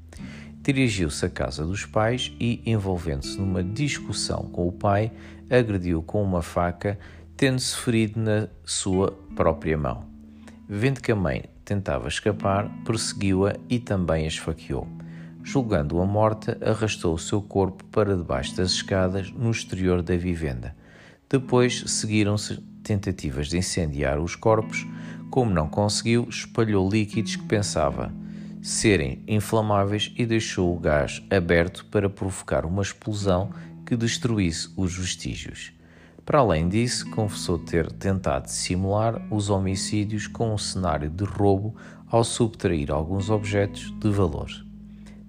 Dirigiu-se 0.63 1.25
à 1.25 1.29
casa 1.29 1.65
dos 1.65 1.85
pais 1.85 2.31
e, 2.39 2.61
envolvendo-se 2.65 3.37
numa 3.37 3.61
discussão 3.61 4.43
com 4.43 4.65
o 4.65 4.71
pai, 4.71 5.11
agrediu 5.49 6.01
com 6.01 6.23
uma 6.23 6.41
faca, 6.41 6.97
tendo-se 7.35 7.75
ferido 7.75 8.17
na 8.17 8.47
sua 8.63 9.11
própria 9.35 9.77
mão. 9.77 10.05
Vendo 10.69 11.01
que 11.01 11.11
a 11.11 11.15
mãe 11.17 11.43
tentava 11.65 12.07
escapar, 12.07 12.71
perseguiu-a 12.85 13.57
e 13.69 13.77
também 13.77 14.23
a 14.23 14.29
esfaqueou. 14.29 14.87
Julgando-a 15.43 16.05
morta, 16.05 16.57
arrastou 16.65 17.13
o 17.13 17.19
seu 17.19 17.41
corpo 17.41 17.83
para 17.91 18.15
debaixo 18.15 18.55
das 18.55 18.71
escadas 18.71 19.29
no 19.31 19.51
exterior 19.51 20.01
da 20.01 20.15
vivenda. 20.15 20.73
Depois 21.29 21.83
seguiram-se 21.87 22.55
tentativas 22.81 23.49
de 23.49 23.57
incendiar 23.57 24.17
os 24.17 24.33
corpos. 24.37 24.87
Como 25.29 25.51
não 25.51 25.67
conseguiu, 25.67 26.25
espalhou 26.29 26.89
líquidos 26.89 27.35
que 27.35 27.43
pensava 27.43 28.22
serem 28.63 29.21
inflamáveis 29.27 30.13
e 30.17 30.25
deixou 30.25 30.73
o 30.73 30.79
gás 30.79 31.21
aberto 31.29 31.85
para 31.91 32.09
provocar 32.09 32.65
uma 32.65 32.81
explosão 32.81 33.51
que 33.85 33.97
destruísse 33.97 34.69
os 34.77 34.95
vestígios. 34.95 35.73
Para 36.25 36.39
além 36.39 36.69
disso, 36.69 37.09
confessou 37.11 37.59
ter 37.59 37.91
tentado 37.91 38.49
simular 38.49 39.21
os 39.29 39.49
homicídios 39.49 40.27
com 40.27 40.53
um 40.53 40.57
cenário 40.57 41.09
de 41.09 41.25
roubo 41.25 41.75
ao 42.07 42.23
subtrair 42.23 42.89
alguns 42.89 43.29
objetos 43.29 43.93
de 43.99 44.09
valor. 44.09 44.49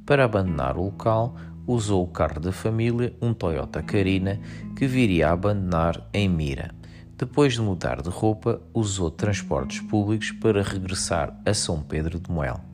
Para 0.07 0.25
abandonar 0.25 0.77
o 0.77 0.85
local, 0.85 1.35
usou 1.67 2.05
o 2.05 2.09
carro 2.09 2.39
da 2.39 2.53
família, 2.53 3.13
um 3.21 3.35
Toyota 3.35 3.83
Carina, 3.83 4.41
que 4.77 4.87
viria 4.87 5.31
a 5.31 5.33
abandonar 5.33 6.09
em 6.13 6.29
Mira. 6.29 6.73
Depois 7.19 7.55
de 7.55 7.61
mudar 7.61 8.01
de 8.01 8.11
roupa, 8.11 8.61
usou 8.73 9.11
transportes 9.11 9.81
públicos 9.81 10.31
para 10.31 10.63
regressar 10.63 11.37
a 11.45 11.53
São 11.53 11.83
Pedro 11.83 12.21
de 12.21 12.31
Moel. 12.31 12.74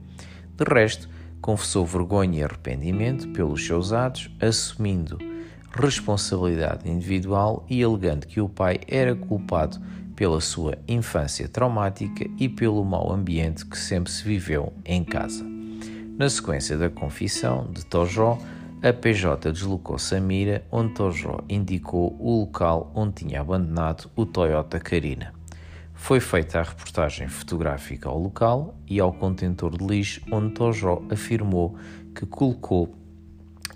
De 0.60 0.66
resto, 0.66 1.08
confessou 1.40 1.86
vergonha 1.86 2.40
e 2.40 2.44
arrependimento 2.44 3.26
pelos 3.28 3.64
seus 3.66 3.94
atos, 3.94 4.30
assumindo 4.38 5.16
responsabilidade 5.72 6.86
individual 6.86 7.64
e 7.66 7.82
alegando 7.82 8.26
que 8.26 8.42
o 8.42 8.48
pai 8.48 8.78
era 8.86 9.14
culpado 9.14 9.80
pela 10.14 10.38
sua 10.38 10.76
infância 10.86 11.48
traumática 11.48 12.28
e 12.38 12.46
pelo 12.46 12.84
mau 12.84 13.10
ambiente 13.10 13.64
que 13.64 13.78
sempre 13.78 14.12
se 14.12 14.22
viveu 14.22 14.70
em 14.84 15.02
casa. 15.02 15.42
Na 16.18 16.28
sequência 16.28 16.76
da 16.76 16.90
confissão 16.90 17.70
de 17.72 17.86
Tojó, 17.86 18.36
a 18.82 18.92
PJ 18.92 19.50
deslocou-se 19.52 20.14
a 20.14 20.20
Mira, 20.20 20.62
onde 20.70 20.92
Tojó 20.92 21.38
indicou 21.48 22.14
o 22.20 22.40
local 22.40 22.92
onde 22.94 23.24
tinha 23.24 23.40
abandonado 23.40 24.10
o 24.14 24.26
Toyota 24.26 24.78
Carina. 24.78 25.39
Foi 26.00 26.18
feita 26.18 26.58
a 26.58 26.62
reportagem 26.64 27.28
fotográfica 27.28 28.08
ao 28.08 28.18
local 28.18 28.74
e 28.88 28.98
ao 28.98 29.12
contentor 29.12 29.78
de 29.78 29.86
lixo, 29.86 30.20
onde 30.32 30.54
Tojó 30.54 31.04
afirmou 31.08 31.76
que 32.12 32.26
colocou 32.26 32.92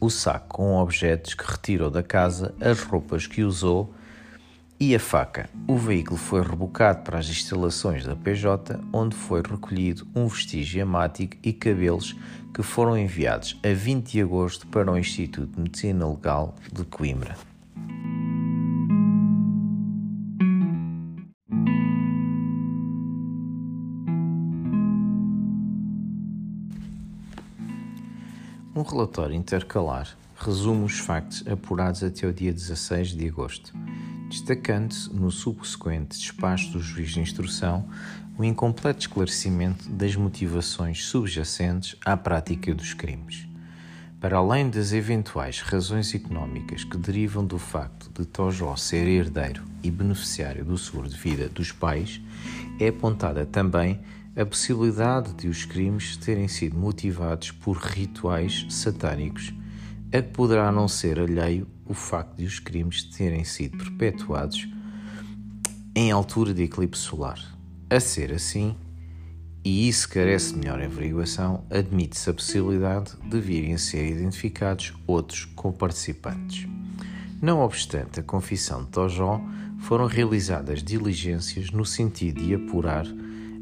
o 0.00 0.10
saco 0.10 0.56
com 0.56 0.74
objetos 0.78 1.34
que 1.34 1.44
retirou 1.48 1.90
da 1.90 2.02
casa, 2.02 2.52
as 2.60 2.80
roupas 2.80 3.28
que 3.28 3.44
usou 3.44 3.94
e 4.80 4.96
a 4.96 4.98
faca. 4.98 5.48
O 5.68 5.76
veículo 5.76 6.16
foi 6.16 6.42
rebocado 6.42 7.04
para 7.04 7.18
as 7.18 7.28
instalações 7.28 8.04
da 8.04 8.16
PJ, 8.16 8.80
onde 8.92 9.14
foi 9.14 9.40
recolhido 9.40 10.04
um 10.12 10.26
vestígio 10.26 10.80
hemático 10.80 11.36
e 11.40 11.52
cabelos 11.52 12.16
que 12.52 12.64
foram 12.64 12.98
enviados 12.98 13.60
a 13.62 13.72
20 13.72 14.12
de 14.12 14.22
agosto 14.22 14.66
para 14.66 14.90
o 14.90 14.98
Instituto 14.98 15.54
de 15.54 15.60
Medicina 15.60 16.08
Legal 16.08 16.56
de 16.72 16.84
Coimbra. 16.84 17.53
Relatório 28.84 29.34
intercalar 29.34 30.16
resume 30.36 30.84
os 30.84 30.98
factos 30.98 31.44
apurados 31.46 32.02
até 32.02 32.26
o 32.26 32.32
dia 32.32 32.52
16 32.52 33.16
de 33.16 33.28
agosto, 33.28 33.72
destacando-se 34.28 35.12
no 35.12 35.30
subsequente 35.30 36.18
despacho 36.18 36.70
do 36.72 36.80
juiz 36.80 37.10
de 37.10 37.20
instrução 37.20 37.88
o 38.36 38.44
incompleto 38.44 39.00
esclarecimento 39.00 39.88
das 39.88 40.16
motivações 40.16 41.04
subjacentes 41.04 41.96
à 42.04 42.16
prática 42.16 42.74
dos 42.74 42.92
crimes. 42.92 43.46
Para 44.20 44.38
além 44.38 44.70
das 44.70 44.92
eventuais 44.92 45.60
razões 45.60 46.14
económicas 46.14 46.82
que 46.82 46.96
derivam 46.96 47.44
do 47.44 47.58
facto 47.58 48.10
de 48.10 48.26
Tojó 48.26 48.74
ser 48.74 49.06
herdeiro 49.06 49.62
e 49.82 49.90
beneficiário 49.90 50.64
do 50.64 50.78
seguro 50.78 51.08
de 51.08 51.16
vida 51.16 51.48
dos 51.48 51.70
pais, 51.70 52.20
é 52.80 52.88
apontada 52.88 53.46
também 53.46 54.00
a 54.36 54.44
possibilidade 54.44 55.32
de 55.34 55.48
os 55.48 55.64
crimes 55.64 56.16
terem 56.16 56.48
sido 56.48 56.76
motivados 56.76 57.52
por 57.52 57.76
rituais 57.76 58.66
satânicos, 58.68 59.54
a 60.12 60.20
que 60.20 60.30
poderá 60.30 60.72
não 60.72 60.88
ser 60.88 61.20
alheio 61.20 61.68
o 61.86 61.94
facto 61.94 62.36
de 62.36 62.44
os 62.44 62.58
crimes 62.58 63.04
terem 63.04 63.44
sido 63.44 63.78
perpetuados 63.78 64.68
em 65.94 66.10
altura 66.10 66.52
de 66.52 66.64
eclipse 66.64 67.02
solar. 67.02 67.38
A 67.88 68.00
ser 68.00 68.32
assim, 68.32 68.74
e 69.64 69.88
isso 69.88 70.08
carece 70.08 70.52
de 70.52 70.58
melhor 70.58 70.82
averiguação, 70.82 71.64
admite-se 71.70 72.28
a 72.28 72.34
possibilidade 72.34 73.12
de 73.24 73.40
virem 73.40 73.74
a 73.74 73.78
ser 73.78 74.04
identificados 74.10 74.92
outros 75.06 75.44
co-participantes. 75.44 76.66
Não 77.40 77.60
obstante 77.60 78.18
a 78.18 78.22
confissão 78.22 78.82
de 78.82 78.90
Tojó, 78.90 79.40
foram 79.78 80.06
realizadas 80.06 80.82
diligências 80.82 81.70
no 81.70 81.84
sentido 81.84 82.42
de 82.42 82.54
apurar 82.54 83.06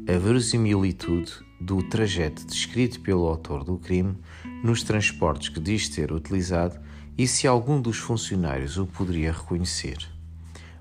a 0.07 0.17
verosimilitude 0.17 1.31
do 1.61 1.81
trajeto 1.81 2.45
descrito 2.45 2.99
pelo 2.99 3.25
autor 3.25 3.63
do 3.63 3.77
crime 3.77 4.17
nos 4.61 4.83
transportes 4.83 5.47
que 5.47 5.61
diz 5.61 5.87
ter 5.87 6.11
utilizado 6.11 6.77
e 7.17 7.25
se 7.25 7.47
algum 7.47 7.79
dos 7.79 7.97
funcionários 7.97 8.77
o 8.77 8.85
poderia 8.85 9.31
reconhecer. 9.31 9.97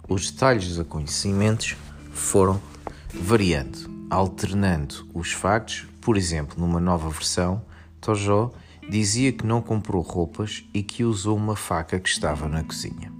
Os 0.08 0.30
detalhes 0.30 0.68
dos 0.68 0.80
acontecimentos 0.80 1.76
foram 2.12 2.60
variando, 3.14 3.88
alternando 4.10 5.06
os 5.14 5.32
factos, 5.32 5.86
por 6.00 6.16
exemplo, 6.16 6.58
numa 6.58 6.80
nova 6.80 7.08
versão, 7.08 7.62
Tojó 8.00 8.52
dizia 8.90 9.32
que 9.32 9.46
não 9.46 9.62
comprou 9.62 10.02
roupas 10.02 10.64
e 10.74 10.82
que 10.82 11.04
usou 11.04 11.36
uma 11.36 11.54
faca 11.54 12.00
que 12.00 12.08
estava 12.08 12.48
na 12.48 12.64
cozinha. 12.64 13.12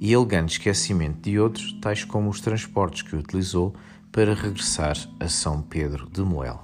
E 0.00 0.12
elegante 0.12 0.58
esquecimento 0.58 1.22
de 1.22 1.40
outros, 1.40 1.72
tais 1.80 2.04
como 2.04 2.30
os 2.30 2.40
transportes 2.40 3.02
que 3.02 3.16
utilizou 3.16 3.74
para 4.12 4.34
regressar 4.34 4.96
a 5.20 5.28
São 5.28 5.62
Pedro 5.62 6.08
de 6.10 6.20
Moel. 6.22 6.62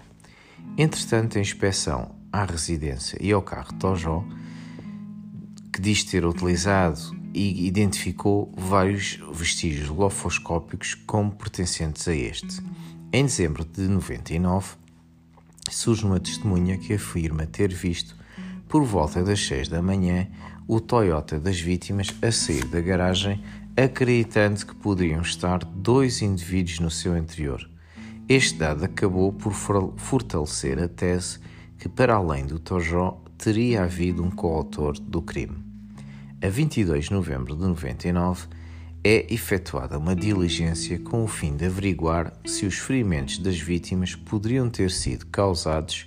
Entretanto, 0.77 1.39
a 1.39 1.41
inspeção 1.41 2.15
à 2.33 2.45
residência 2.45 3.17
e 3.21 3.33
ao 3.33 3.43
carro 3.43 3.73
de 3.73 3.79
Tojó, 3.79 4.25
que 5.73 5.81
diz 5.81 6.05
ter 6.05 6.25
utilizado 6.25 6.99
e 7.33 7.67
identificou 7.67 8.53
vários 8.57 9.21
vestígios 9.33 9.89
lofoscópicos 9.89 10.95
como 10.95 11.33
pertencentes 11.33 12.07
a 12.09 12.15
este. 12.15 12.61
Em 13.13 13.25
dezembro 13.25 13.65
de 13.65 13.83
99, 13.83 14.77
surge 15.71 16.05
uma 16.05 16.21
testemunha 16.21 16.79
que 16.79 16.95
afirma 16.95 17.47
ter 17.47 17.73
visto, 17.73 18.17
por 18.69 18.85
volta 18.85 19.23
das 19.23 19.45
6 19.47 19.69
da 19.69 19.83
manhã, 19.83 20.29
o 20.67 20.81
Toyota 20.81 21.39
das 21.39 21.61
vítimas 21.61 22.09
a 22.23 22.33
sair 22.33 22.65
da 22.65 22.81
garagem 22.81 23.43
acreditando 23.77 24.65
que 24.65 24.75
poderiam 24.75 25.21
estar 25.21 25.65
dois 25.65 26.23
indivíduos 26.23 26.79
no 26.79 26.91
seu 26.91 27.17
interior. 27.17 27.69
Este 28.29 28.59
dado 28.59 28.85
acabou 28.85 29.33
por 29.33 29.53
fortalecer 29.53 30.79
a 30.79 30.89
tese 30.89 31.41
que, 31.79 31.89
para 31.89 32.15
além 32.15 32.47
do 32.47 32.59
Tojó, 32.59 33.21
teria 33.37 33.83
havido 33.83 34.23
um 34.23 34.31
coautor 34.31 34.99
do 34.99 35.21
crime. 35.21 35.59
A 36.41 36.49
22 36.49 37.07
de 37.07 37.13
novembro 37.13 37.57
de 37.57 37.63
99 37.63 38.47
é 39.03 39.27
efetuada 39.33 39.99
uma 39.99 40.15
diligência 40.15 40.99
com 40.99 41.25
o 41.25 41.29
fim 41.29 41.57
de 41.57 41.67
averiguar 41.67 42.33
se 42.47 42.65
os 42.65 42.77
ferimentos 42.79 43.39
das 43.39 43.59
vítimas 43.59 44.15
poderiam 44.15 44.71
ter 44.71 44.91
sido 44.91 45.27
causados 45.27 46.07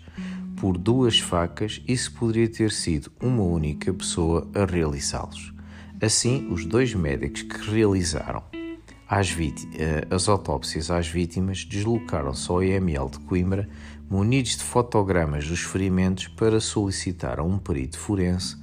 por 0.56 0.78
duas 0.78 1.20
facas 1.20 1.82
e 1.88 1.96
se 1.96 2.10
poderia 2.10 2.50
ter 2.50 2.72
sido 2.72 3.12
uma 3.22 3.44
única 3.44 3.94
pessoa 3.94 4.50
a 4.56 4.66
realizá-los. 4.66 5.57
Assim, 6.01 6.48
os 6.51 6.66
dois 6.66 6.94
médicos 6.94 7.42
que 7.42 7.72
realizaram 7.72 8.44
Eh, 9.10 10.06
as 10.12 10.27
autópsias 10.27 10.92
às 10.92 11.08
vítimas 11.08 11.63
deslocaram-se 11.63 12.51
ao 12.51 12.62
IML 12.62 13.10
de 13.10 13.20
Coimbra 13.20 13.70
munidos 14.10 14.58
de 14.58 14.63
fotogramas 14.63 15.48
dos 15.48 15.62
ferimentos 15.62 16.27
para 16.27 16.60
solicitar 16.60 17.39
a 17.39 17.44
um 17.44 17.58
perito 17.58 17.98
forense 17.98 18.58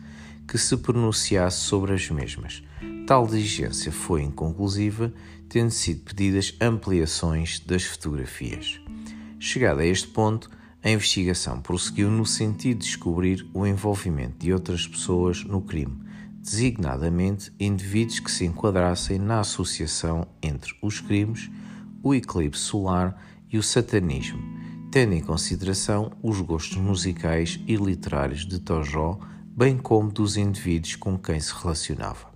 que 0.46 0.58
se 0.58 0.76
pronunciasse 0.76 1.60
sobre 1.60 1.94
as 1.94 2.10
mesmas. 2.10 2.62
Tal 3.06 3.26
diligência 3.26 3.90
foi 3.90 4.22
inconclusiva, 4.22 5.12
tendo 5.48 5.70
sido 5.70 6.02
pedidas 6.02 6.54
ampliações 6.60 7.58
das 7.60 7.84
fotografias. 7.84 8.80
Chegada 9.38 9.80
a 9.80 9.86
este 9.86 10.08
ponto, 10.08 10.50
a 10.82 10.90
investigação 10.90 11.60
prosseguiu 11.62 12.10
no 12.10 12.26
sentido 12.26 12.80
de 12.80 12.86
descobrir 12.86 13.46
o 13.54 13.66
envolvimento 13.66 14.38
de 14.38 14.52
outras 14.52 14.86
pessoas 14.86 15.42
no 15.42 15.62
crime, 15.62 15.98
designadamente 16.44 17.50
indivíduos 17.58 18.20
que 18.20 18.30
se 18.30 18.44
enquadrassem 18.44 19.18
na 19.18 19.40
associação 19.40 20.26
entre 20.42 20.74
os 20.82 21.00
crimes, 21.00 21.50
o 22.02 22.14
eclipse 22.14 22.60
solar 22.60 23.18
e 23.50 23.56
o 23.56 23.62
satanismo, 23.62 24.42
tendo 24.92 25.14
em 25.14 25.22
consideração 25.22 26.12
os 26.22 26.42
gostos 26.42 26.76
musicais 26.76 27.58
e 27.66 27.76
literários 27.76 28.44
de 28.44 28.58
Tojó, 28.58 29.18
bem 29.56 29.78
como 29.78 30.12
dos 30.12 30.36
indivíduos 30.36 30.96
com 30.96 31.16
quem 31.16 31.40
se 31.40 31.54
relacionava. 31.54 32.34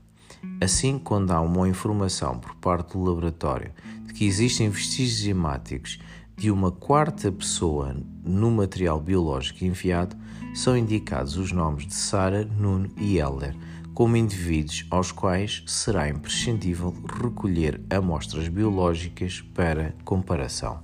Assim, 0.59 0.99
quando 0.99 1.33
há 1.33 1.41
uma 1.43 1.69
informação 1.69 2.39
por 2.39 2.55
parte 2.55 2.95
do 2.95 3.05
laboratório 3.05 3.73
de 4.07 4.15
que 4.15 4.25
existem 4.25 4.71
vestígios 4.71 5.27
hemáticos 5.27 5.99
de 6.35 6.51
uma 6.51 6.73
quarta 6.73 7.31
pessoa 7.31 7.95
no 8.25 8.51
material 8.51 9.01
biológico 9.01 9.67
enviado, 9.67 10.17
são 10.55 10.75
indicados 10.75 11.37
os 11.37 11.53
nomes 11.53 11.87
de 11.87 11.95
Sara, 11.95 12.45
Nuno 12.45 12.91
e 12.97 13.19
Helder 13.19 13.55
como 13.99 14.17
indivíduos 14.17 14.87
aos 14.93 15.11
quais 15.11 15.65
será 15.67 16.09
imprescindível 16.09 16.95
recolher 17.21 17.81
amostras 17.91 18.47
biológicas 18.47 19.41
para 19.41 19.93
comparação. 20.05 20.81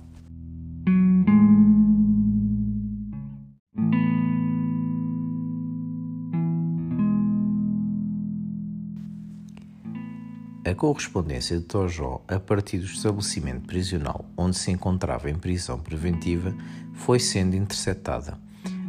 A 10.65 10.75
correspondência 10.75 11.57
de 11.57 11.63
Tojó 11.63 12.21
a 12.27 12.37
partir 12.37 12.79
do 12.79 12.85
estabelecimento 12.85 13.65
prisional 13.65 14.25
onde 14.35 14.57
se 14.57 14.71
encontrava 14.71 15.29
em 15.29 15.35
prisão 15.35 15.79
preventiva 15.79 16.53
foi 16.91 17.21
sendo 17.21 17.55
interceptada, 17.55 18.37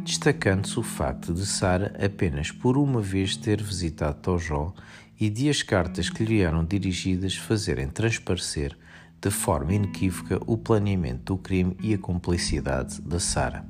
destacando-se 0.07 0.79
o 0.79 0.83
facto 0.83 1.33
de 1.33 1.45
Sara 1.45 1.93
apenas 2.01 2.49
por 2.49 2.77
uma 2.77 3.01
vez 3.01 3.35
ter 3.35 3.61
visitado 3.61 4.17
Tojó 4.21 4.73
e 5.19 5.29
de 5.29 5.49
as 5.49 5.61
cartas 5.61 6.09
que 6.09 6.23
lhe 6.23 6.39
eram 6.39 6.63
dirigidas 6.63 7.35
fazerem 7.35 7.89
transparecer 7.89 8.77
de 9.19 9.29
forma 9.29 9.73
inequívoca 9.73 10.39
o 10.47 10.57
planeamento 10.57 11.33
do 11.33 11.37
crime 11.37 11.75
e 11.83 11.93
a 11.93 11.97
cumplicidade 11.97 13.01
da 13.01 13.19
Sara. 13.19 13.65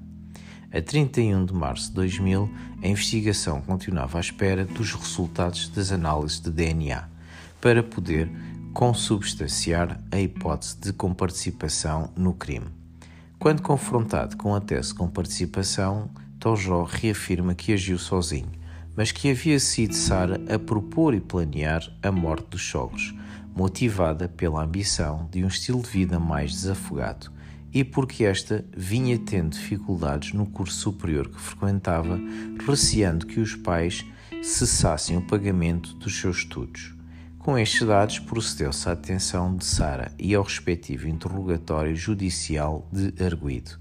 A 0.72 0.80
31 0.80 1.44
de 1.44 1.54
março 1.56 1.88
de 1.88 1.96
2000, 1.96 2.48
a 2.84 2.88
investigação 2.88 3.60
continuava 3.60 4.20
à 4.20 4.22
espera 4.22 4.64
dos 4.64 4.94
resultados 4.94 5.70
das 5.70 5.92
análises 5.92 6.40
de 6.40 6.52
DNA 6.52 7.10
para 7.60 7.82
poder 7.82 8.30
consubstanciar 8.76 10.00
a 10.12 10.20
hipótese 10.20 10.78
de 10.80 10.94
comparticipação 10.94 12.12
no 12.16 12.34
crime. 12.34 12.68
Quando 13.40 13.64
confrontado 13.64 14.38
com 14.38 14.54
a 14.54 14.62
tese 14.62 14.90
de 14.90 14.96
comparticipação, 14.96 16.12
Tojó 16.40 16.84
reafirma 16.84 17.56
que 17.56 17.74
agiu 17.74 17.98
sozinho, 17.98 18.52
mas 18.96 19.12
que 19.12 19.30
havia 19.30 19.60
sido 19.60 19.94
Sara 19.94 20.40
a 20.54 20.58
propor 20.58 21.14
e 21.14 21.20
planear 21.20 21.82
a 22.02 22.12
morte 22.12 22.48
dos 22.50 22.62
sogros, 22.62 23.14
motivada 23.56 24.28
pela 24.28 24.64
ambição 24.64 25.28
de 25.32 25.44
um 25.44 25.48
estilo 25.48 25.82
de 25.82 25.90
vida 25.90 26.20
mais 26.20 26.52
desafogado 26.52 27.32
e 27.74 27.84
porque 27.84 28.24
esta 28.24 28.66
vinha 28.76 29.20
tendo 29.20 29.52
dificuldades 29.52 30.34
no 30.34 30.46
curso 30.46 30.76
superior 30.78 31.30
que 31.30 31.40
frequentava, 31.40 32.20
receando 32.66 33.26
que 33.26 33.40
os 33.40 33.56
pais 33.56 34.06
cessassem 34.42 35.18
o 35.18 35.22
pagamento 35.22 35.94
dos 35.96 36.20
seus 36.20 36.38
estudos. 36.38 36.96
Com 37.38 37.58
estes 37.58 37.86
dados, 37.86 38.20
procedeu-se 38.20 38.90
à 38.90 38.94
detenção 38.94 39.56
de 39.56 39.64
Sara 39.64 40.12
e 40.18 40.34
ao 40.36 40.44
respectivo 40.44 41.08
interrogatório 41.08 41.96
judicial 41.96 42.90
de 42.92 43.14
arguído. 43.24 43.78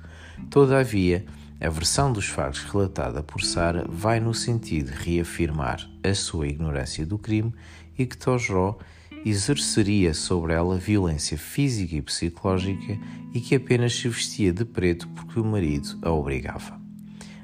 Todavia, 0.50 1.24
a 1.60 1.68
versão 1.70 2.12
dos 2.12 2.26
factos 2.26 2.64
relatada 2.64 3.22
por 3.22 3.42
Sara 3.42 3.86
vai 3.88 4.20
no 4.20 4.34
sentido 4.34 4.90
de 4.90 4.96
reafirmar 4.96 5.88
a 6.04 6.14
sua 6.14 6.48
ignorância 6.48 7.06
do 7.06 7.16
crime 7.16 7.52
e 7.98 8.04
que 8.04 8.16
Tojó 8.16 8.78
exerceria 9.24 10.12
sobre 10.12 10.52
ela 10.52 10.76
violência 10.76 11.38
física 11.38 11.96
e 11.96 12.02
psicológica 12.02 12.98
e 13.32 13.40
que 13.40 13.54
apenas 13.54 13.94
se 13.94 14.08
vestia 14.08 14.52
de 14.52 14.64
preto 14.64 15.08
porque 15.08 15.40
o 15.40 15.44
marido 15.44 15.98
a 16.02 16.10
obrigava. 16.10 16.78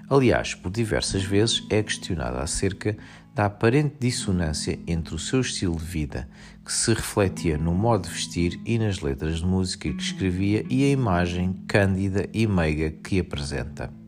Aliás, 0.09 0.55
por 0.55 0.71
diversas 0.71 1.25
vezes 1.25 1.65
é 1.71 1.83
questionada 1.83 2.43
acerca 2.43 2.97
da 3.35 3.47
aparente 3.47 3.97
dissonância 3.99 4.79
entre 4.87 5.15
o 5.15 5.19
seu 5.19 5.41
estilo 5.41 5.77
de 5.77 5.85
vida, 5.85 6.29
que 6.63 6.71
se 6.71 6.93
refletia 6.93 7.57
no 7.57 7.73
modo 7.73 8.07
de 8.07 8.15
vestir 8.15 8.61
e 8.67 8.79
nas 8.79 9.01
letras 9.01 9.39
de 9.39 9.47
música 9.47 9.91
que 9.91 10.03
escrevia, 10.03 10.67
e 10.69 10.85
a 10.85 10.91
imagem 10.91 11.55
cândida 11.67 12.29
e 12.35 12.47
meiga 12.47 12.91
que 12.91 13.19
apresenta. 13.19 14.02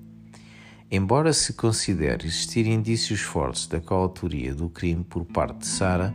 Embora 0.91 1.33
se 1.33 1.55
considere 1.55 2.27
existir 2.27 2.67
indícios 2.67 3.21
fortes 3.21 3.67
da 3.67 3.81
coautoria 3.81 4.55
do 4.55 4.69
crime 4.69 5.03
por 5.03 5.25
parte 5.25 5.59
de 5.59 5.67
Sara, 5.67 6.15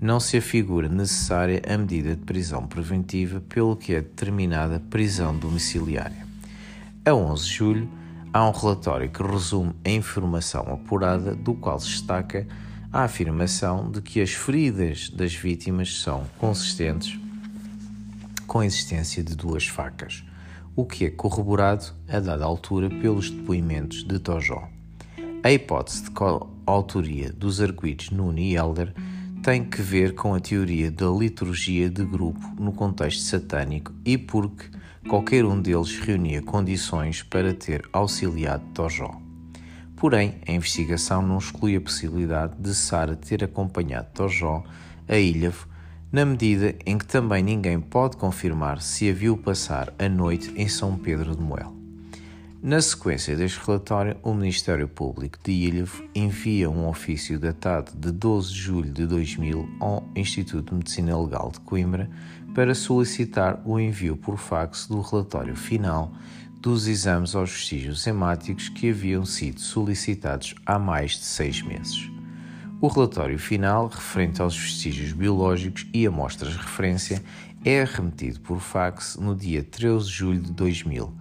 não 0.00 0.20
se 0.20 0.36
afigura 0.36 0.88
necessária 0.88 1.62
a 1.66 1.78
medida 1.78 2.14
de 2.14 2.22
prisão 2.22 2.66
preventiva, 2.66 3.40
pelo 3.40 3.76
que 3.76 3.94
é 3.94 4.00
determinada 4.00 4.80
prisão 4.80 5.36
domiciliária. 5.36 6.26
A 7.04 7.14
11 7.14 7.44
de 7.44 7.54
julho, 7.54 7.88
há 8.32 8.48
um 8.48 8.52
relatório 8.52 9.10
que 9.10 9.22
resume 9.22 9.74
a 9.84 9.90
informação 9.90 10.72
apurada, 10.72 11.34
do 11.34 11.54
qual 11.54 11.80
se 11.80 11.88
destaca 11.88 12.46
a 12.92 13.04
afirmação 13.04 13.90
de 13.90 14.02
que 14.02 14.20
as 14.20 14.32
feridas 14.32 15.08
das 15.08 15.34
vítimas 15.34 16.00
são 16.00 16.26
consistentes 16.38 17.18
com 18.46 18.60
a 18.60 18.66
existência 18.66 19.22
de 19.22 19.34
duas 19.34 19.66
facas, 19.66 20.22
o 20.74 20.84
que 20.84 21.06
é 21.06 21.10
corroborado 21.10 21.86
a 22.08 22.18
dada 22.18 22.44
altura 22.44 22.88
pelos 22.88 23.30
depoimentos 23.30 24.04
de 24.04 24.18
Tojó. 24.18 24.68
A 25.42 25.50
hipótese 25.50 26.04
de 26.04 26.10
autoria 26.66 27.32
dos 27.32 27.60
arguídos 27.60 28.10
Nuno 28.10 28.38
e 28.38 28.56
Elder 28.56 28.94
tem 29.42 29.64
que 29.64 29.82
ver 29.82 30.14
com 30.14 30.34
a 30.34 30.40
teoria 30.40 30.90
da 30.90 31.08
liturgia 31.08 31.90
de 31.90 32.04
grupo 32.04 32.40
no 32.58 32.72
contexto 32.72 33.22
satânico 33.22 33.92
e 34.04 34.16
porque 34.16 34.70
qualquer 35.08 35.44
um 35.44 35.60
deles 35.60 35.98
reunia 35.98 36.40
condições 36.40 37.22
para 37.22 37.52
ter 37.52 37.82
auxiliado 37.92 38.64
Tojó. 38.72 39.20
Porém, 39.96 40.36
a 40.46 40.52
investigação 40.52 41.22
não 41.22 41.38
exclui 41.38 41.76
a 41.76 41.80
possibilidade 41.80 42.54
de 42.58 42.74
Sara 42.74 43.16
ter 43.16 43.44
acompanhado 43.44 44.08
Tojó 44.14 44.62
a 45.08 45.16
Ilhavo, 45.16 45.68
na 46.12 46.26
medida 46.26 46.74
em 46.84 46.98
que 46.98 47.06
também 47.06 47.42
ninguém 47.42 47.80
pode 47.80 48.18
confirmar 48.18 48.82
se 48.82 49.08
a 49.08 49.14
viu 49.14 49.36
passar 49.36 49.94
a 49.98 50.08
noite 50.10 50.52
em 50.54 50.68
São 50.68 50.98
Pedro 50.98 51.34
de 51.34 51.42
Moel. 51.42 51.74
Na 52.62 52.80
sequência 52.80 53.34
deste 53.34 53.58
relatório, 53.66 54.16
o 54.22 54.32
Ministério 54.34 54.86
Público 54.86 55.38
de 55.42 55.50
Ilhavo 55.50 56.04
envia 56.14 56.70
um 56.70 56.86
ofício 56.86 57.36
datado 57.36 57.90
de 57.96 58.12
12 58.12 58.52
de 58.52 58.58
julho 58.60 58.90
de 58.92 59.06
2000 59.06 59.68
ao 59.80 60.08
Instituto 60.14 60.68
de 60.70 60.74
Medicina 60.76 61.18
Legal 61.18 61.50
de 61.50 61.58
Coimbra 61.60 62.08
para 62.54 62.74
solicitar 62.74 63.60
o 63.64 63.80
envio 63.80 64.16
por 64.16 64.36
fax 64.36 64.86
do 64.86 65.00
relatório 65.00 65.56
final 65.56 66.12
dos 66.60 66.86
exames 66.86 67.34
aos 67.34 67.50
vestígios 67.50 68.06
hemáticos 68.06 68.68
que 68.68 68.90
haviam 68.90 69.24
sido 69.24 69.60
solicitados 69.60 70.54
há 70.64 70.78
mais 70.78 71.12
de 71.12 71.24
seis 71.24 71.60
meses. 71.62 72.08
O 72.82 72.88
relatório 72.88 73.38
final, 73.38 73.86
referente 73.86 74.42
aos 74.42 74.58
vestígios 74.58 75.12
biológicos 75.12 75.86
e 75.94 76.04
amostras 76.04 76.50
de 76.50 76.58
referência, 76.58 77.22
é 77.64 77.84
remetido 77.84 78.40
por 78.40 78.58
fax 78.58 79.16
no 79.20 79.36
dia 79.36 79.62
13 79.62 80.04
de 80.04 80.12
julho 80.12 80.40
de 80.40 80.50
2000 80.50 81.14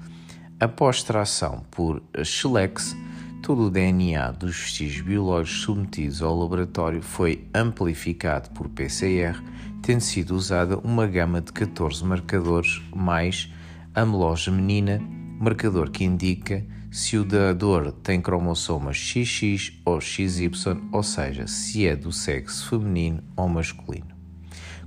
Após 0.60 0.96
extração 0.96 1.64
por 1.70 2.02
Schlex, 2.24 2.98
todo 3.44 3.68
o 3.68 3.70
DNA 3.70 4.32
dos 4.32 4.58
vestígios 4.58 5.06
biológicos 5.06 5.62
submetidos 5.62 6.24
ao 6.24 6.36
laboratório 6.36 7.00
foi 7.00 7.48
amplificado 7.54 8.50
por 8.56 8.68
PCR, 8.68 9.40
tendo 9.84 10.02
sido 10.02 10.36
usada 10.36 10.80
uma 10.80 11.06
gama 11.06 11.42
de 11.42 11.54
14 11.54 12.04
marcadores 12.04 12.82
mais 12.96 13.54
amilose 13.94 14.50
menina, 14.50 15.00
marcador 15.40 15.92
que 15.92 16.04
indica 16.04 16.66
se 16.92 17.18
o 17.18 17.24
doador 17.24 17.94
tem 17.94 18.20
cromossomas 18.20 18.98
XX 18.98 19.72
ou 19.86 20.02
XY, 20.02 20.52
ou 20.92 21.02
seja, 21.02 21.48
se 21.48 21.88
é 21.88 21.96
do 21.96 22.12
sexo 22.12 22.70
feminino 22.70 23.24
ou 23.38 23.48
masculino. 23.48 24.12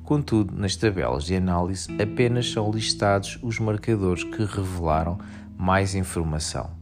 Contudo, 0.02 0.54
nas 0.54 0.76
tabelas 0.76 1.24
de 1.24 1.34
análise 1.34 1.88
apenas 1.98 2.50
são 2.52 2.70
listados 2.70 3.38
os 3.42 3.58
marcadores 3.58 4.22
que 4.22 4.44
revelaram 4.44 5.18
mais 5.56 5.94
informação. 5.94 6.76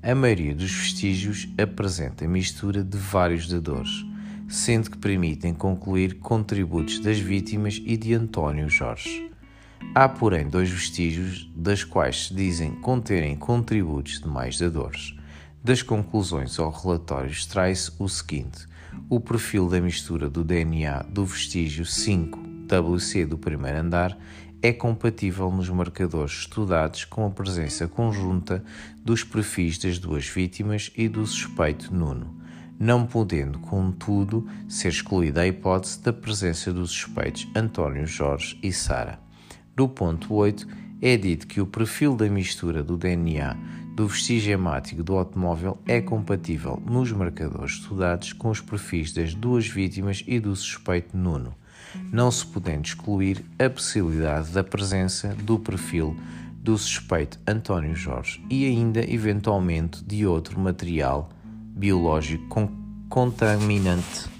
A 0.00 0.14
maioria 0.14 0.54
dos 0.54 0.70
vestígios 0.70 1.48
apresenta 1.60 2.28
mistura 2.28 2.84
de 2.84 2.96
vários 2.96 3.48
dadores, 3.48 4.06
sendo 4.46 4.92
que 4.92 4.98
permitem 4.98 5.52
concluir 5.54 6.20
contributos 6.20 7.00
das 7.00 7.18
vítimas 7.18 7.82
e 7.84 7.96
de 7.96 8.14
António 8.14 8.68
Jorge. 8.68 9.28
Há, 9.94 10.08
porém, 10.08 10.48
dois 10.48 10.70
vestígios, 10.70 11.50
das 11.56 11.82
quais 11.82 12.26
se 12.26 12.34
dizem 12.34 12.72
conterem 12.72 13.36
contributos 13.36 14.20
de 14.20 14.28
mais 14.28 14.58
dadores. 14.58 15.16
Das 15.62 15.82
conclusões 15.82 16.58
ao 16.58 16.70
relatório 16.70 17.30
extrai-se 17.30 17.92
o 17.98 18.08
seguinte: 18.08 18.66
o 19.08 19.18
perfil 19.18 19.68
da 19.68 19.80
mistura 19.80 20.30
do 20.30 20.44
DNA 20.44 21.02
do 21.02 21.24
vestígio 21.24 21.84
5WC 21.84 23.26
do 23.26 23.36
primeiro 23.36 23.78
andar 23.78 24.16
é 24.60 24.72
compatível 24.72 25.50
nos 25.50 25.68
marcadores 25.68 26.32
estudados 26.32 27.04
com 27.04 27.24
a 27.26 27.30
presença 27.30 27.86
conjunta 27.86 28.64
dos 29.04 29.22
perfis 29.22 29.78
das 29.78 29.98
duas 29.98 30.26
vítimas 30.26 30.90
e 30.96 31.08
do 31.08 31.24
suspeito 31.26 31.94
Nuno, 31.94 32.34
não 32.78 33.06
podendo, 33.06 33.58
contudo, 33.60 34.48
ser 34.68 34.88
excluída 34.88 35.42
a 35.42 35.46
hipótese 35.46 36.00
da 36.02 36.12
presença 36.12 36.72
dos 36.72 36.90
suspeitos 36.90 37.46
António 37.54 38.06
Jorge 38.06 38.58
e 38.62 38.72
Sara. 38.72 39.27
No 39.78 39.88
ponto 39.88 40.34
8, 40.34 40.66
é 41.00 41.16
dito 41.16 41.46
que 41.46 41.60
o 41.60 41.66
perfil 41.66 42.16
da 42.16 42.28
mistura 42.28 42.82
do 42.82 42.96
DNA 42.96 43.56
do 43.94 44.08
vestígio 44.08 44.52
hemático 44.52 45.04
do 45.04 45.16
automóvel 45.16 45.78
é 45.86 46.00
compatível 46.00 46.82
nos 46.84 47.12
marcadores 47.12 47.74
estudados 47.74 48.32
com 48.32 48.50
os 48.50 48.60
perfis 48.60 49.12
das 49.12 49.34
duas 49.34 49.68
vítimas 49.68 50.24
e 50.26 50.40
do 50.40 50.54
suspeito 50.56 51.16
Nuno 51.16 51.54
não 52.12 52.30
se 52.30 52.44
podendo 52.46 52.86
excluir 52.86 53.44
a 53.58 53.70
possibilidade 53.70 54.50
da 54.50 54.64
presença 54.64 55.28
do 55.42 55.58
perfil 55.58 56.16
do 56.60 56.76
suspeito 56.76 57.38
António 57.46 57.94
Jorge 57.94 58.44
e 58.50 58.66
ainda, 58.66 59.00
eventualmente, 59.08 60.04
de 60.04 60.26
outro 60.26 60.58
material 60.60 61.30
biológico 61.76 62.70
contaminante. 63.08 64.37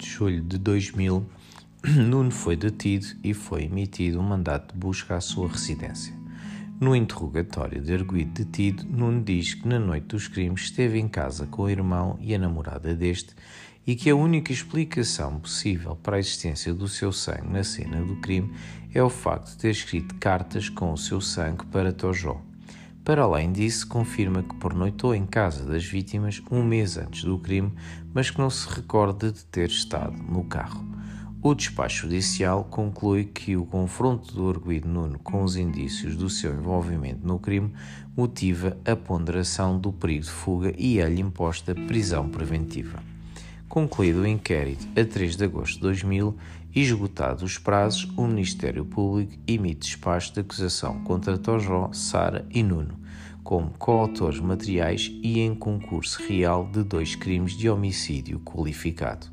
De 0.00 0.08
julho 0.08 0.42
de 0.42 0.58
2000, 0.58 1.26
Nuno 1.84 2.30
foi 2.30 2.56
detido 2.56 3.06
e 3.22 3.34
foi 3.34 3.64
emitido 3.64 4.18
um 4.18 4.22
mandato 4.22 4.72
de 4.72 4.78
busca 4.78 5.16
à 5.16 5.20
sua 5.20 5.48
residência. 5.48 6.18
No 6.80 6.96
interrogatório 6.96 7.80
de 7.80 7.92
arguido 7.92 8.32
detido, 8.32 8.84
Nuno 8.84 9.22
diz 9.22 9.54
que 9.54 9.68
na 9.68 9.78
noite 9.78 10.06
dos 10.06 10.28
crimes 10.28 10.62
esteve 10.62 10.98
em 10.98 11.06
casa 11.06 11.46
com 11.46 11.62
o 11.62 11.70
irmão 11.70 12.18
e 12.20 12.34
a 12.34 12.38
namorada 12.38 12.94
deste 12.94 13.34
e 13.86 13.94
que 13.94 14.08
a 14.08 14.16
única 14.16 14.52
explicação 14.52 15.38
possível 15.38 15.94
para 15.96 16.16
a 16.16 16.20
existência 16.20 16.72
do 16.72 16.88
seu 16.88 17.12
sangue 17.12 17.52
na 17.52 17.62
cena 17.62 18.00
do 18.02 18.16
crime 18.16 18.52
é 18.94 19.02
o 19.02 19.10
facto 19.10 19.50
de 19.50 19.58
ter 19.58 19.70
escrito 19.70 20.14
cartas 20.14 20.68
com 20.68 20.92
o 20.92 20.98
seu 20.98 21.20
sangue 21.20 21.66
para 21.66 21.92
Tojó. 21.92 22.40
Para 23.04 23.22
além 23.22 23.50
disso, 23.50 23.88
confirma 23.88 24.42
que 24.42 24.54
pernoitou 24.56 25.14
em 25.14 25.26
casa 25.26 25.64
das 25.64 25.84
vítimas 25.84 26.42
um 26.50 26.62
mês 26.62 26.96
antes 26.96 27.24
do 27.24 27.38
crime, 27.38 27.72
mas 28.14 28.30
que 28.30 28.38
não 28.38 28.50
se 28.50 28.68
recorda 28.68 29.30
de 29.30 29.44
ter 29.44 29.68
estado 29.68 30.16
no 30.16 30.44
carro. 30.44 30.84
O 31.42 31.54
despacho 31.54 32.02
judicial 32.02 32.64
conclui 32.64 33.24
que 33.24 33.56
o 33.56 33.64
confronto 33.64 34.34
do 34.34 34.50
arguido 34.50 34.86
Nuno 34.86 35.18
com 35.18 35.42
os 35.42 35.56
indícios 35.56 36.14
do 36.14 36.28
seu 36.28 36.52
envolvimento 36.52 37.26
no 37.26 37.38
crime 37.38 37.72
motiva 38.14 38.76
a 38.84 38.94
ponderação 38.94 39.78
do 39.78 39.90
perigo 39.90 40.24
de 40.24 40.30
fuga 40.30 40.74
e 40.76 41.00
a-lhe 41.00 41.22
imposta 41.22 41.74
prisão 41.74 42.28
preventiva. 42.28 43.02
Concluído 43.70 44.20
o 44.20 44.26
inquérito 44.26 44.86
a 45.00 45.04
3 45.04 45.36
de 45.36 45.44
agosto 45.44 45.76
de 45.76 45.80
2000 45.80 46.36
e 46.74 46.82
esgotados 46.82 47.42
os 47.42 47.56
prazos, 47.56 48.10
o 48.16 48.26
Ministério 48.26 48.84
Público 48.84 49.32
emite 49.46 49.88
despacho 49.88 50.34
de 50.34 50.40
acusação 50.40 51.02
contra 51.04 51.38
Tojó, 51.38 51.90
Sara 51.92 52.46
e 52.50 52.62
Nuno, 52.62 53.00
como 53.42 53.70
coautores 53.78 54.40
materiais 54.40 55.10
e 55.22 55.40
em 55.40 55.54
concurso 55.54 56.22
real 56.26 56.68
de 56.70 56.82
dois 56.82 57.14
crimes 57.14 57.52
de 57.52 57.68
homicídio 57.68 58.40
qualificado. 58.40 59.26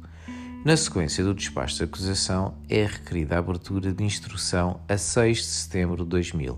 Na 0.65 0.75
sequência 0.75 1.23
do 1.23 1.33
despacho 1.33 1.77
de 1.77 1.83
acusação, 1.83 2.55
é 2.67 2.85
requerida 2.85 3.35
a 3.35 3.39
abertura 3.39 3.93
de 3.93 4.03
instrução 4.03 4.81
a 4.87 4.97
6 4.97 5.37
de 5.37 5.43
setembro 5.43 6.03
de 6.03 6.09
2000, 6.09 6.57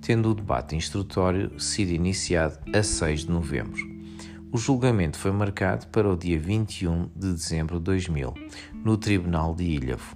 tendo 0.00 0.30
o 0.30 0.34
debate 0.34 0.76
instrutório 0.76 1.58
sido 1.58 1.90
iniciado 1.90 2.58
a 2.74 2.82
6 2.82 3.20
de 3.20 3.30
novembro. 3.30 3.96
O 4.52 4.58
julgamento 4.58 5.18
foi 5.18 5.32
marcado 5.32 5.86
para 5.88 6.08
o 6.08 6.16
dia 6.16 6.38
21 6.38 7.10
de 7.14 7.32
dezembro 7.32 7.78
de 7.78 7.84
2000, 7.84 8.34
no 8.84 8.96
Tribunal 8.96 9.54
de 9.54 9.64
Ilhavo. 9.64 10.15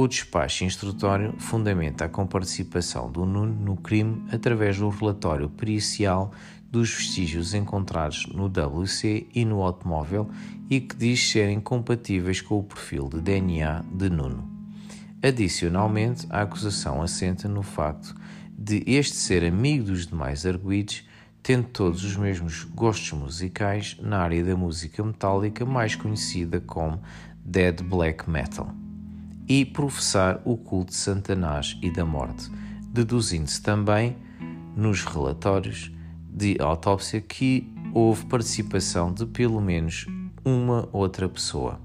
O 0.00 0.06
despacho 0.06 0.62
instrutório 0.62 1.34
fundamenta 1.40 2.04
a 2.04 2.08
comparticipação 2.08 3.10
do 3.10 3.26
Nuno 3.26 3.52
no 3.52 3.76
crime 3.76 4.24
através 4.30 4.78
do 4.78 4.88
relatório 4.88 5.48
pericial 5.48 6.30
dos 6.70 6.94
vestígios 6.94 7.52
encontrados 7.52 8.24
no 8.26 8.44
WC 8.44 9.26
e 9.34 9.44
no 9.44 9.60
automóvel 9.60 10.30
e 10.70 10.80
que 10.80 10.94
diz 10.94 11.28
serem 11.28 11.58
compatíveis 11.58 12.40
com 12.40 12.60
o 12.60 12.62
perfil 12.62 13.08
de 13.08 13.20
DNA 13.20 13.84
de 13.92 14.08
Nuno. 14.08 14.48
Adicionalmente, 15.20 16.28
a 16.30 16.42
acusação 16.42 17.02
assenta 17.02 17.48
no 17.48 17.64
facto 17.64 18.14
de 18.56 18.84
este 18.86 19.16
ser 19.16 19.44
amigo 19.44 19.86
dos 19.86 20.06
demais 20.06 20.46
arguídos, 20.46 21.02
tendo 21.42 21.66
todos 21.70 22.04
os 22.04 22.16
mesmos 22.16 22.62
gostos 22.62 23.10
musicais 23.18 23.96
na 24.00 24.20
área 24.20 24.44
da 24.44 24.54
música 24.54 25.02
metálica 25.02 25.66
mais 25.66 25.96
conhecida 25.96 26.60
como 26.60 27.02
Dead 27.44 27.82
Black 27.82 28.30
Metal, 28.30 28.72
e 29.48 29.64
professar 29.64 30.40
o 30.44 30.56
culto 30.56 30.90
de 30.90 30.98
Satanás 30.98 31.78
e 31.82 31.90
da 31.90 32.04
morte, 32.04 32.50
deduzindo-se 32.92 33.62
também, 33.62 34.16
nos 34.76 35.02
relatórios, 35.04 35.90
de 36.30 36.56
autópsia 36.60 37.20
que 37.20 37.72
houve 37.92 38.26
participação 38.26 39.12
de 39.12 39.26
pelo 39.26 39.60
menos 39.60 40.06
uma 40.44 40.88
outra 40.92 41.28
pessoa. 41.28 41.80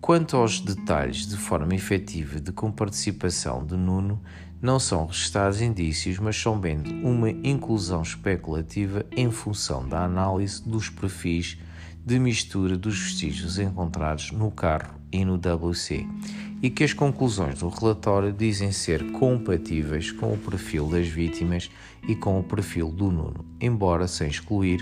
Quanto 0.00 0.36
aos 0.36 0.58
detalhes 0.58 1.28
de 1.28 1.36
forma 1.36 1.74
efetiva 1.74 2.40
de 2.40 2.50
comparticipação 2.50 3.64
de 3.64 3.76
Nuno, 3.76 4.20
não 4.60 4.80
são 4.80 5.06
registados 5.06 5.60
indícios, 5.60 6.18
mas 6.18 6.36
são 6.36 6.58
bem 6.58 6.82
uma 7.04 7.30
inclusão 7.30 8.02
especulativa 8.02 9.06
em 9.12 9.30
função 9.30 9.88
da 9.88 10.04
análise 10.04 10.68
dos 10.68 10.88
perfis 10.88 11.58
de 12.04 12.18
mistura 12.18 12.76
dos 12.76 12.98
vestígios 12.98 13.60
encontrados 13.60 14.32
no 14.32 14.50
carro 14.50 15.00
e 15.12 15.24
no 15.24 15.34
WC 15.34 16.04
e 16.62 16.70
que 16.70 16.84
as 16.84 16.92
conclusões 16.92 17.58
do 17.58 17.68
relatório 17.68 18.32
dizem 18.32 18.70
ser 18.70 19.10
compatíveis 19.10 20.12
com 20.12 20.32
o 20.32 20.38
perfil 20.38 20.86
das 20.86 21.08
vítimas 21.08 21.68
e 22.06 22.14
com 22.14 22.38
o 22.38 22.44
perfil 22.44 22.88
do 22.88 23.10
Nuno, 23.10 23.44
embora 23.60 24.06
sem 24.06 24.28
excluir 24.28 24.80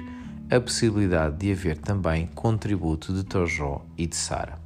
a 0.51 0.61
possibilidade 0.61 1.39
de 1.39 1.53
haver 1.53 1.79
também 1.79 2.27
contributo 2.35 3.15
de 3.15 3.25
Tojó 3.25 3.85
e 3.97 4.07
de 4.07 4.17
Sara. 4.17 4.59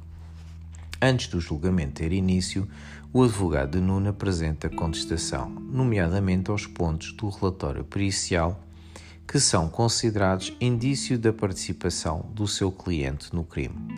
Antes 1.01 1.27
do 1.27 1.39
julgamento 1.39 1.93
ter 1.93 2.11
início, 2.11 2.67
o 3.13 3.23
advogado 3.23 3.79
de 3.79 3.79
Nuno 3.79 4.09
apresenta 4.09 4.69
contestação, 4.69 5.49
nomeadamente 5.49 6.51
aos 6.51 6.67
pontos 6.67 7.13
do 7.13 7.29
relatório 7.29 7.85
pericial 7.85 8.59
que 9.27 9.39
são 9.39 9.69
considerados 9.69 10.53
indício 10.59 11.17
da 11.17 11.31
participação 11.31 12.29
do 12.33 12.47
seu 12.47 12.71
cliente 12.71 13.33
no 13.33 13.43
crime. 13.43 13.94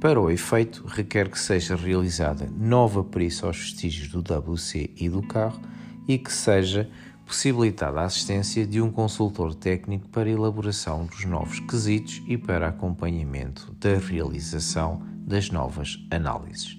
Para 0.00 0.20
o 0.20 0.30
efeito, 0.30 0.84
requer 0.86 1.30
que 1.30 1.38
seja 1.38 1.74
realizada 1.74 2.46
nova 2.54 3.02
perícia 3.02 3.46
aos 3.46 3.56
vestígios 3.56 4.08
do 4.08 4.20
WC 4.20 4.90
e 4.94 5.08
do 5.08 5.22
carro 5.22 5.58
e 6.06 6.18
que 6.18 6.30
seja 6.30 6.88
possibilitada 7.24 8.00
a 8.00 8.04
assistência 8.04 8.66
de 8.66 8.80
um 8.80 8.90
consultor 8.90 9.54
técnico 9.54 10.06
para 10.10 10.28
elaboração 10.28 11.06
dos 11.06 11.24
novos 11.24 11.60
quesitos 11.60 12.22
e 12.26 12.36
para 12.36 12.68
acompanhamento 12.68 13.74
da 13.80 13.96
realização 13.96 15.02
das 15.26 15.50
novas 15.50 15.98
análises. 16.10 16.78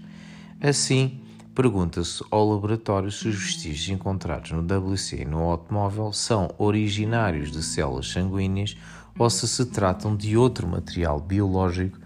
Assim, 0.61 1.19
pergunta-se 1.55 2.23
ao 2.29 2.47
laboratório 2.47 3.11
se 3.11 3.27
os 3.27 3.35
vestígios 3.35 3.89
encontrados 3.89 4.51
no 4.51 4.61
WC 4.61 5.23
e 5.23 5.25
no 5.25 5.39
automóvel 5.39 6.13
são 6.13 6.53
originários 6.59 7.51
de 7.51 7.63
células 7.63 8.09
sanguíneas 8.09 8.77
ou 9.17 9.27
se 9.27 9.47
se 9.47 9.65
tratam 9.65 10.15
de 10.15 10.37
outro 10.37 10.67
material 10.67 11.19
biológico 11.19 11.97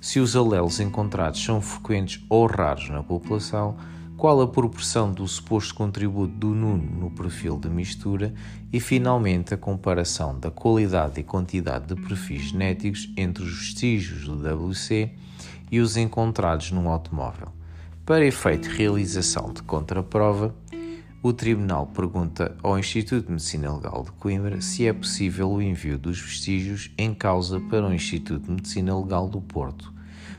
se 0.00 0.20
os 0.20 0.36
alelos 0.36 0.80
encontrados 0.80 1.42
são 1.42 1.60
frequentes 1.60 2.24
ou 2.28 2.46
raros 2.46 2.88
na 2.90 3.02
população, 3.02 3.76
qual 4.16 4.40
a 4.40 4.48
proporção 4.48 5.12
do 5.12 5.28
suposto 5.28 5.74
contributo 5.74 6.32
do 6.32 6.48
Nuno 6.48 7.00
no 7.00 7.10
perfil 7.10 7.58
de 7.58 7.68
mistura 7.68 8.32
e, 8.72 8.80
finalmente, 8.80 9.52
a 9.52 9.58
comparação 9.58 10.38
da 10.38 10.50
qualidade 10.50 11.20
e 11.20 11.24
quantidade 11.24 11.94
de 11.94 12.00
perfis 12.00 12.50
genéticos 12.50 13.12
entre 13.16 13.44
os 13.44 13.58
vestígios 13.58 14.24
do 14.24 14.36
WC 14.36 15.12
e 15.70 15.80
os 15.80 15.96
encontrados 15.96 16.70
num 16.72 16.88
automóvel. 16.88 17.48
Para 18.06 18.24
efeito 18.24 18.68
de 18.68 18.76
realização 18.76 19.52
de 19.52 19.62
contraprova, 19.62 20.54
o 21.28 21.32
Tribunal 21.32 21.88
pergunta 21.88 22.56
ao 22.62 22.78
Instituto 22.78 23.26
de 23.26 23.32
Medicina 23.32 23.74
Legal 23.74 24.04
de 24.04 24.12
Coimbra 24.12 24.60
se 24.60 24.86
é 24.86 24.92
possível 24.92 25.50
o 25.50 25.60
envio 25.60 25.98
dos 25.98 26.20
vestígios 26.20 26.92
em 26.96 27.12
causa 27.12 27.58
para 27.58 27.84
o 27.84 27.92
Instituto 27.92 28.44
de 28.44 28.52
Medicina 28.52 28.96
Legal 28.96 29.28
do 29.28 29.40
Porto. 29.40 29.92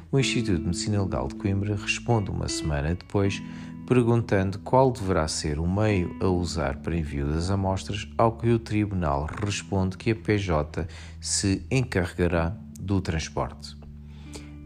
O 0.09 0.17
Instituto 0.17 0.59
de 0.59 0.65
Medicina 0.65 1.03
Legal 1.03 1.27
de 1.27 1.35
Coimbra 1.35 1.75
responde 1.75 2.31
uma 2.31 2.47
semana 2.47 2.95
depois 2.95 3.43
perguntando 3.85 4.59
qual 4.59 4.89
deverá 4.89 5.27
ser 5.27 5.59
o 5.59 5.67
meio 5.67 6.15
a 6.21 6.27
usar 6.29 6.77
para 6.77 6.95
envio 6.95 7.27
das 7.27 7.49
amostras, 7.49 8.07
ao 8.17 8.37
que 8.37 8.49
o 8.49 8.57
Tribunal 8.57 9.27
responde 9.43 9.97
que 9.97 10.11
a 10.11 10.15
PJ 10.15 10.87
se 11.19 11.65
encarregará 11.69 12.55
do 12.79 13.01
transporte. 13.01 13.76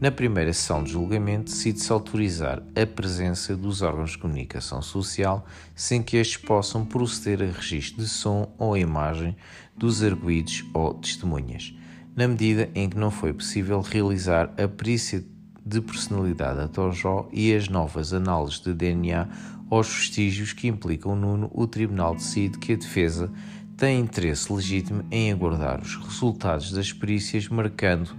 Na 0.01 0.09
primeira 0.09 0.51
sessão 0.51 0.83
de 0.83 0.93
julgamento, 0.93 1.51
decide-se 1.51 1.91
autorizar 1.91 2.63
a 2.75 2.87
presença 2.87 3.55
dos 3.55 3.83
órgãos 3.83 4.09
de 4.09 4.17
comunicação 4.17 4.81
social 4.81 5.45
sem 5.75 6.01
que 6.01 6.17
estes 6.17 6.37
possam 6.37 6.83
proceder 6.83 7.47
a 7.47 7.51
registro 7.55 8.01
de 8.01 8.09
som 8.09 8.51
ou 8.57 8.75
imagem 8.75 9.35
dos 9.77 10.01
arguídos 10.01 10.65
ou 10.73 10.95
testemunhas, 10.95 11.75
na 12.15 12.27
medida 12.27 12.67
em 12.73 12.89
que 12.89 12.97
não 12.97 13.11
foi 13.11 13.31
possível 13.31 13.79
realizar 13.79 14.51
a 14.57 14.67
perícia 14.67 15.23
de 15.63 15.79
personalidade 15.79 16.61
a 16.61 16.67
Tojó 16.67 17.29
e 17.31 17.53
as 17.53 17.69
novas 17.69 18.11
análises 18.11 18.59
de 18.59 18.73
DNA 18.73 19.29
aos 19.69 19.87
vestígios 19.87 20.51
que 20.51 20.67
implicam 20.67 21.15
Nuno, 21.15 21.51
o 21.53 21.67
Tribunal 21.67 22.15
decide 22.15 22.57
que 22.57 22.73
a 22.73 22.75
defesa 22.75 23.31
tem 23.77 23.99
interesse 23.99 24.51
legítimo 24.51 25.03
em 25.11 25.31
aguardar 25.31 25.79
os 25.79 25.95
resultados 25.95 26.71
das 26.71 26.91
perícias, 26.91 27.47
marcando 27.47 28.15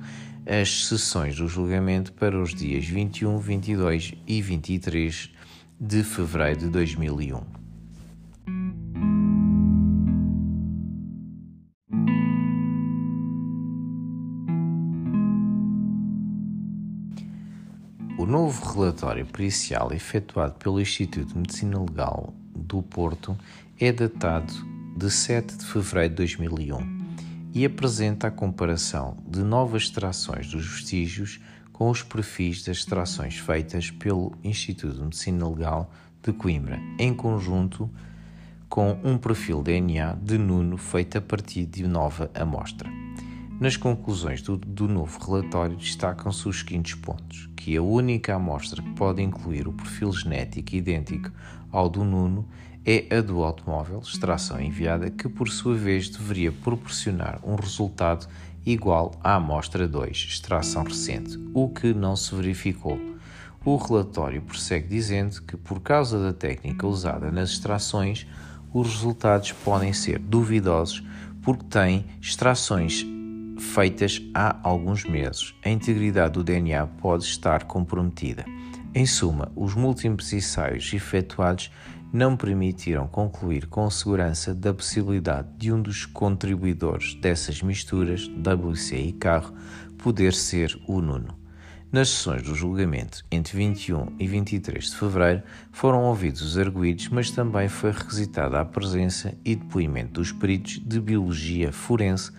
as 0.47 0.87
sessões 0.87 1.37
do 1.37 1.47
julgamento 1.47 2.13
para 2.13 2.41
os 2.41 2.55
dias 2.55 2.85
21, 2.85 3.39
22 3.39 4.15
e 4.27 4.43
23 4.43 5.31
de 5.81 6.03
fevereiro 6.03 6.61
de 6.61 6.69
2001. 6.69 7.63
O 18.19 18.27
novo 18.27 18.73
relatório 18.73 19.27
pericial 19.27 19.93
efetuado 19.93 20.55
pelo 20.55 20.81
Instituto 20.81 21.27
de 21.27 21.39
Medicina 21.39 21.81
Legal 21.81 22.33
do 22.55 22.83
Porto 22.83 23.37
é 23.81 23.91
datado 23.93 24.53
de 24.97 25.11
7 25.11 25.57
de 25.57 25.65
fevereiro 25.65 26.11
de 26.11 26.17
2001 26.17 26.92
e 27.53 27.65
apresenta 27.65 28.29
a 28.29 28.31
comparação 28.31 29.17
de 29.29 29.43
novas 29.43 29.85
extrações 29.85 30.51
dos 30.51 30.67
vestígios 30.67 31.41
com 31.73 31.91
os 31.91 32.03
perfis 32.03 32.65
das 32.65 32.79
extrações 32.79 33.38
feitas 33.38 33.91
pelo 33.91 34.33
Instituto 34.43 34.95
de 34.95 35.03
Medicina 35.03 35.49
Legal 35.49 35.91
de 36.23 36.33
Coimbra, 36.33 36.81
em 36.99 37.12
conjunto 37.12 37.91
com 38.69 38.99
um 39.05 39.19
perfil 39.19 39.62
DNA 39.62 40.15
de 40.15 40.38
Nuno 40.38 40.79
feito 40.79 41.19
a 41.19 41.21
partir 41.21 41.67
de 41.67 41.87
nova 41.87 42.31
amostra. 42.35 42.88
Nas 43.61 43.77
conclusões 43.77 44.41
do, 44.41 44.57
do 44.57 44.88
novo 44.88 45.19
relatório 45.25 45.77
destacam-se 45.77 46.49
os 46.49 46.61
seguintes 46.61 46.95
pontos: 46.95 47.51
que 47.55 47.77
a 47.77 47.83
única 47.83 48.35
amostra 48.35 48.83
que 48.83 48.91
pode 48.95 49.23
incluir 49.23 49.69
o 49.69 49.73
perfil 49.73 50.11
genético 50.11 50.75
idêntico 50.75 51.31
ao 51.71 51.88
do 51.88 52.03
Nuno 52.03 52.49
é 52.85 53.07
a 53.16 53.21
do 53.21 53.42
automóvel, 53.42 54.01
extração 54.01 54.61
enviada, 54.61 55.11
que 55.11 55.29
por 55.29 55.49
sua 55.49 55.75
vez 55.75 56.09
deveria 56.09 56.51
proporcionar 56.51 57.38
um 57.45 57.55
resultado 57.55 58.27
igual 58.66 59.12
à 59.23 59.37
amostra 59.37 59.87
2, 59.87 60.16
extração 60.31 60.83
recente, 60.83 61.38
o 61.55 61.68
que 61.68 61.95
não 61.95 62.16
se 62.16 62.35
verificou. 62.35 62.99
O 63.64 63.77
relatório 63.77 64.42
prossegue 64.42 64.88
dizendo 64.88 65.40
que, 65.42 65.57
por 65.57 65.81
causa 65.81 66.18
da 66.21 66.33
técnica 66.33 66.87
usada 66.87 67.31
nas 67.31 67.51
extrações, 67.51 68.27
os 68.75 68.88
resultados 68.88 69.53
podem 69.53 69.92
ser 69.92 70.18
duvidosos 70.18 71.03
porque 71.42 71.64
têm 71.64 72.05
extrações 72.21 73.07
feitas 73.59 74.21
há 74.35 74.59
alguns 74.62 75.05
meses. 75.05 75.55
A 75.64 75.68
integridade 75.68 76.35
do 76.35 76.42
DNA 76.42 76.87
pode 76.87 77.25
estar 77.25 77.64
comprometida. 77.64 78.45
Em 78.95 79.07
suma, 79.07 79.51
os 79.57 79.75
múltiplos 79.75 80.33
ensaios 80.33 80.92
efetuados 80.92 81.71
não 82.12 82.37
permitiram 82.37 83.07
concluir 83.07 83.66
com 83.66 83.88
segurança 83.90 84.55
da 84.55 84.75
possibilidade 84.75 85.48
de 85.57 85.72
um 85.72 85.81
dos 85.81 86.05
contribuidores 86.05 87.14
dessas 87.14 87.62
misturas, 87.62 88.29
WC 88.29 88.96
e 88.96 89.12
carro, 89.12 89.55
poder 89.96 90.35
ser 90.35 90.79
o 90.87 91.01
Nuno. 91.01 91.40
Nas 91.90 92.09
sessões 92.09 92.42
do 92.42 92.55
julgamento, 92.55 93.25
entre 93.31 93.57
21 93.57 94.16
e 94.18 94.27
23 94.27 94.90
de 94.90 94.96
fevereiro, 94.96 95.42
foram 95.70 96.05
ouvidos 96.05 96.42
os 96.42 96.59
arguídos, 96.59 97.09
mas 97.09 97.31
também 97.31 97.68
foi 97.68 97.92
requisitada 97.92 98.61
a 98.61 98.64
presença 98.64 99.35
e 99.44 99.55
depoimento 99.55 100.14
dos 100.14 100.33
peritos 100.33 100.79
de 100.79 101.01
biologia 101.01 101.72
forense 101.72 102.33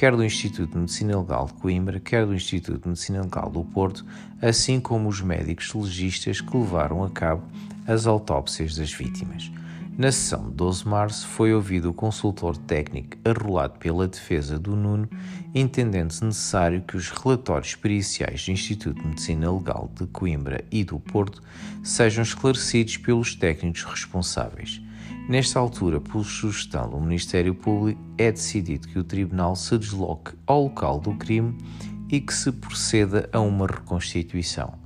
quer 0.00 0.16
do 0.16 0.24
Instituto 0.24 0.72
de 0.72 0.78
Medicina 0.78 1.20
Legal 1.20 1.44
de 1.44 1.52
Coimbra, 1.52 2.00
quer 2.00 2.24
do 2.24 2.34
Instituto 2.34 2.80
de 2.80 2.88
Medicina 2.88 3.20
Legal 3.20 3.50
do 3.50 3.62
Porto, 3.62 4.02
assim 4.40 4.80
como 4.80 5.08
os 5.08 5.20
médicos 5.20 5.74
legistas 5.74 6.40
que 6.40 6.56
levaram 6.56 7.04
a 7.04 7.10
cabo 7.10 7.42
as 7.90 8.06
autópsias 8.06 8.76
das 8.76 8.92
vítimas. 8.92 9.50
Na 9.98 10.12
sessão 10.12 10.48
de 10.48 10.54
12 10.54 10.84
de 10.84 10.88
março 10.88 11.26
foi 11.26 11.52
ouvido 11.52 11.90
o 11.90 11.92
consultor 11.92 12.56
técnico 12.56 13.18
arrolado 13.24 13.80
pela 13.80 14.06
defesa 14.06 14.58
do 14.58 14.76
Nuno, 14.76 15.08
entendendo-se 15.52 16.24
necessário 16.24 16.82
que 16.82 16.96
os 16.96 17.10
relatórios 17.10 17.74
periciais 17.74 18.46
do 18.46 18.52
Instituto 18.52 19.02
de 19.02 19.08
Medicina 19.08 19.52
Legal 19.52 19.90
de 19.98 20.06
Coimbra 20.06 20.64
e 20.70 20.84
do 20.84 21.00
Porto 21.00 21.42
sejam 21.82 22.22
esclarecidos 22.22 22.96
pelos 22.96 23.34
técnicos 23.34 23.82
responsáveis. 23.82 24.80
Nesta 25.28 25.58
altura, 25.58 26.00
por 26.00 26.24
sugestão 26.24 26.88
do 26.88 27.00
Ministério 27.00 27.56
Público, 27.56 28.00
é 28.16 28.30
decidido 28.30 28.86
que 28.86 29.00
o 29.00 29.04
Tribunal 29.04 29.56
se 29.56 29.76
desloque 29.76 30.32
ao 30.46 30.62
local 30.64 31.00
do 31.00 31.14
crime 31.14 31.58
e 32.08 32.20
que 32.20 32.32
se 32.32 32.52
proceda 32.52 33.28
a 33.32 33.40
uma 33.40 33.66
reconstituição. 33.66 34.78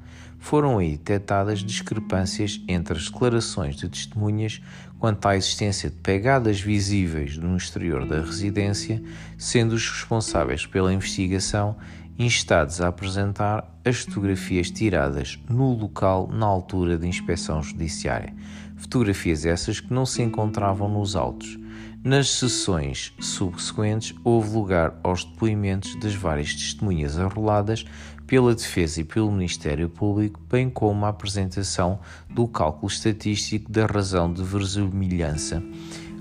Foram 0.45 0.77
aí 0.77 0.91
detectadas 0.99 1.61
discrepâncias 1.61 2.61
entre 2.69 2.99
as 2.99 3.09
declarações 3.09 3.77
de 3.77 3.89
testemunhas 3.89 4.61
quanto 4.99 5.27
à 5.27 5.35
existência 5.35 5.89
de 5.89 5.97
pegadas 5.97 6.61
visíveis 6.61 7.39
no 7.39 7.57
exterior 7.57 8.07
da 8.07 8.21
residência, 8.21 9.03
sendo 9.39 9.75
os 9.75 9.89
responsáveis 9.89 10.67
pela 10.67 10.93
investigação 10.93 11.75
instados 12.19 12.83
a 12.83 12.89
apresentar 12.89 13.67
as 13.87 14.01
fotografias 14.01 14.71
tiradas 14.71 15.39
no 15.49 15.73
local 15.73 16.29
na 16.31 16.45
altura 16.45 16.99
da 16.99 17.07
inspeção 17.07 17.63
judiciária. 17.63 18.35
Fotografias 18.77 19.47
essas 19.47 19.81
que 19.81 19.95
não 19.95 20.05
se 20.05 20.21
encontravam 20.21 20.91
nos 20.91 21.17
autos. 21.17 21.59
Nas 22.05 22.29
sessões 22.29 23.15
subsequentes, 23.19 24.15
houve 24.23 24.51
lugar 24.51 24.95
aos 25.03 25.25
depoimentos 25.25 25.99
das 26.01 26.15
várias 26.15 26.53
testemunhas 26.55 27.19
arroladas 27.19 27.87
pela 28.27 28.55
Defesa 28.55 29.01
e 29.01 29.05
pelo 29.05 29.31
Ministério 29.31 29.89
Público, 29.89 30.41
bem 30.51 30.71
como 30.71 31.05
a 31.05 31.09
apresentação 31.09 31.99
do 32.31 32.49
cálculo 32.49 32.87
estatístico 32.87 33.71
da 33.71 33.87
razão 33.87 34.33
de 34.33 34.43
verosimilhança 34.43 35.63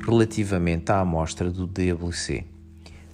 relativamente 0.06 0.92
à 0.92 1.00
amostra 1.00 1.50
do 1.50 1.66
DWC. 1.66 2.46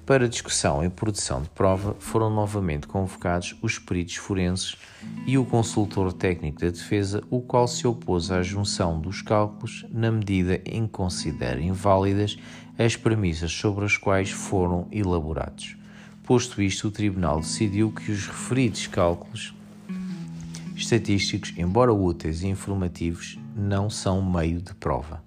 Para 0.10 0.28
discussão 0.28 0.84
e 0.84 0.89
produção 0.89 1.39
de 1.39 1.49
prova 1.49 1.95
foram 1.99 2.32
novamente 2.32 2.88
convocados 2.88 3.56
os 3.62 3.78
peritos 3.78 4.15
forenses 4.15 4.75
e 5.28 5.38
o 5.38 5.45
consultor 5.45 6.12
técnico 6.12 6.62
da 6.62 6.71
defesa, 6.71 7.21
o 7.30 7.41
qual 7.41 7.67
se 7.67 7.86
opôs 7.86 8.32
à 8.32 8.41
junção 8.41 8.99
dos 8.99 9.21
cálculos 9.21 9.86
na 9.91 10.12
medida 10.12 10.60
em 10.65 10.88
que 10.88 10.93
considera 10.93 11.62
inválidas 11.62 12.39
as 12.75 12.95
premissas 12.95 13.52
sobre 13.52 13.86
as 13.86 13.97
quais 13.97 14.32
foram 14.32 14.88
elaborados. 14.91 15.78
Posto 16.29 16.61
isto, 16.61 16.89
o 16.89 16.91
Tribunal 16.91 17.39
decidiu 17.39 17.91
que 17.91 18.11
os 18.11 18.27
referidos 18.27 18.85
cálculos 18.85 19.51
estatísticos, 20.75 21.55
embora 21.57 21.91
úteis 21.91 22.43
e 22.43 22.47
informativos, 22.47 23.39
não 23.55 23.89
são 23.89 24.21
meio 24.21 24.61
de 24.61 24.75
prova. 24.75 25.23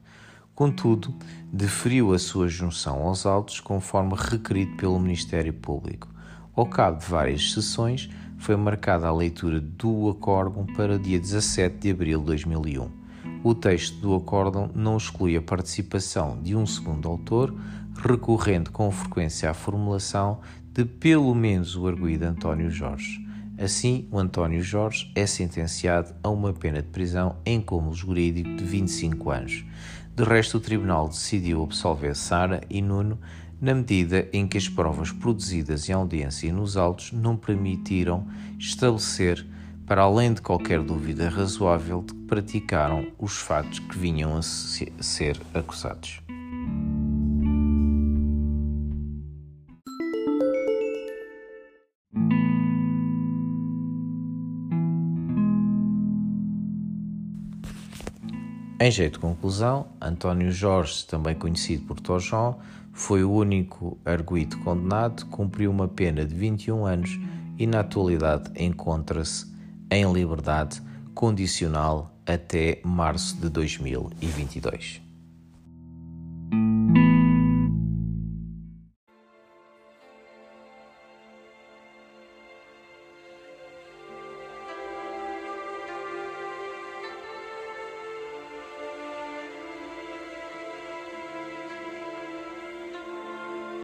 Contudo, 0.54 1.12
deferiu 1.52 2.14
a 2.14 2.20
sua 2.20 2.46
junção 2.46 3.02
aos 3.02 3.26
autos 3.26 3.58
conforme 3.58 4.14
requerido 4.16 4.76
pelo 4.76 5.00
Ministério 5.00 5.52
Público. 5.52 6.06
Ao 6.54 6.66
cabo 6.66 7.00
de 7.00 7.06
várias 7.06 7.50
sessões, 7.50 8.08
foi 8.38 8.54
marcada 8.54 9.08
a 9.08 9.12
leitura 9.12 9.60
do 9.60 10.08
acórdão 10.08 10.64
para 10.66 11.00
dia 11.00 11.18
17 11.18 11.78
de 11.78 11.90
abril 11.90 12.20
de 12.20 12.26
2001. 12.26 12.88
O 13.42 13.56
texto 13.56 13.96
do 13.96 14.14
acórdão 14.14 14.70
não 14.72 14.98
exclui 14.98 15.36
a 15.36 15.42
participação 15.42 16.40
de 16.40 16.54
um 16.54 16.64
segundo 16.64 17.08
autor, 17.08 17.52
recorrendo 17.96 18.70
com 18.70 18.88
frequência 18.92 19.50
à 19.50 19.54
formulação 19.54 20.38
de 20.72 20.86
pelo 20.86 21.34
menos 21.34 21.76
o 21.76 21.86
arguído 21.86 22.24
António 22.24 22.70
Jorge. 22.70 23.20
Assim, 23.58 24.08
o 24.10 24.18
António 24.18 24.62
Jorge 24.62 25.12
é 25.14 25.26
sentenciado 25.26 26.14
a 26.22 26.30
uma 26.30 26.52
pena 26.52 26.80
de 26.80 26.88
prisão 26.88 27.36
em 27.44 27.60
cúmulo 27.60 27.94
jurídico 27.94 28.56
de 28.56 28.64
25 28.64 29.30
anos. 29.30 29.64
De 30.16 30.24
resto, 30.24 30.56
o 30.56 30.60
Tribunal 30.60 31.08
decidiu 31.08 31.62
absolver 31.62 32.16
Sara 32.16 32.62
e 32.70 32.80
Nuno 32.80 33.18
na 33.60 33.74
medida 33.74 34.26
em 34.32 34.48
que 34.48 34.56
as 34.56 34.68
provas 34.68 35.12
produzidas 35.12 35.88
em 35.88 35.92
audiência 35.92 36.52
nos 36.52 36.76
autos 36.76 37.12
não 37.12 37.36
permitiram 37.36 38.26
estabelecer, 38.58 39.46
para 39.86 40.02
além 40.02 40.32
de 40.32 40.40
qualquer 40.40 40.80
dúvida 40.82 41.28
razoável, 41.28 42.02
de 42.02 42.14
que 42.14 42.20
praticaram 42.22 43.06
os 43.18 43.36
fatos 43.36 43.78
que 43.78 43.98
vinham 43.98 44.36
a 44.36 44.42
ser 44.42 45.38
acusados. 45.52 46.21
Em 58.82 58.90
jeito 58.90 59.12
de 59.12 59.18
conclusão, 59.20 59.86
António 60.00 60.50
Jorge, 60.50 61.06
também 61.06 61.36
conhecido 61.36 61.86
por 61.86 62.00
Tojó, 62.00 62.58
foi 62.92 63.22
o 63.22 63.30
único 63.30 63.96
arguído 64.04 64.58
condenado, 64.58 65.24
cumpriu 65.26 65.70
uma 65.70 65.86
pena 65.86 66.24
de 66.24 66.34
21 66.34 66.84
anos 66.84 67.16
e 67.56 67.64
na 67.64 67.78
atualidade 67.78 68.50
encontra-se 68.60 69.46
em 69.88 70.12
liberdade 70.12 70.82
condicional 71.14 72.12
até 72.26 72.80
março 72.84 73.36
de 73.36 73.48
2022. 73.50 75.01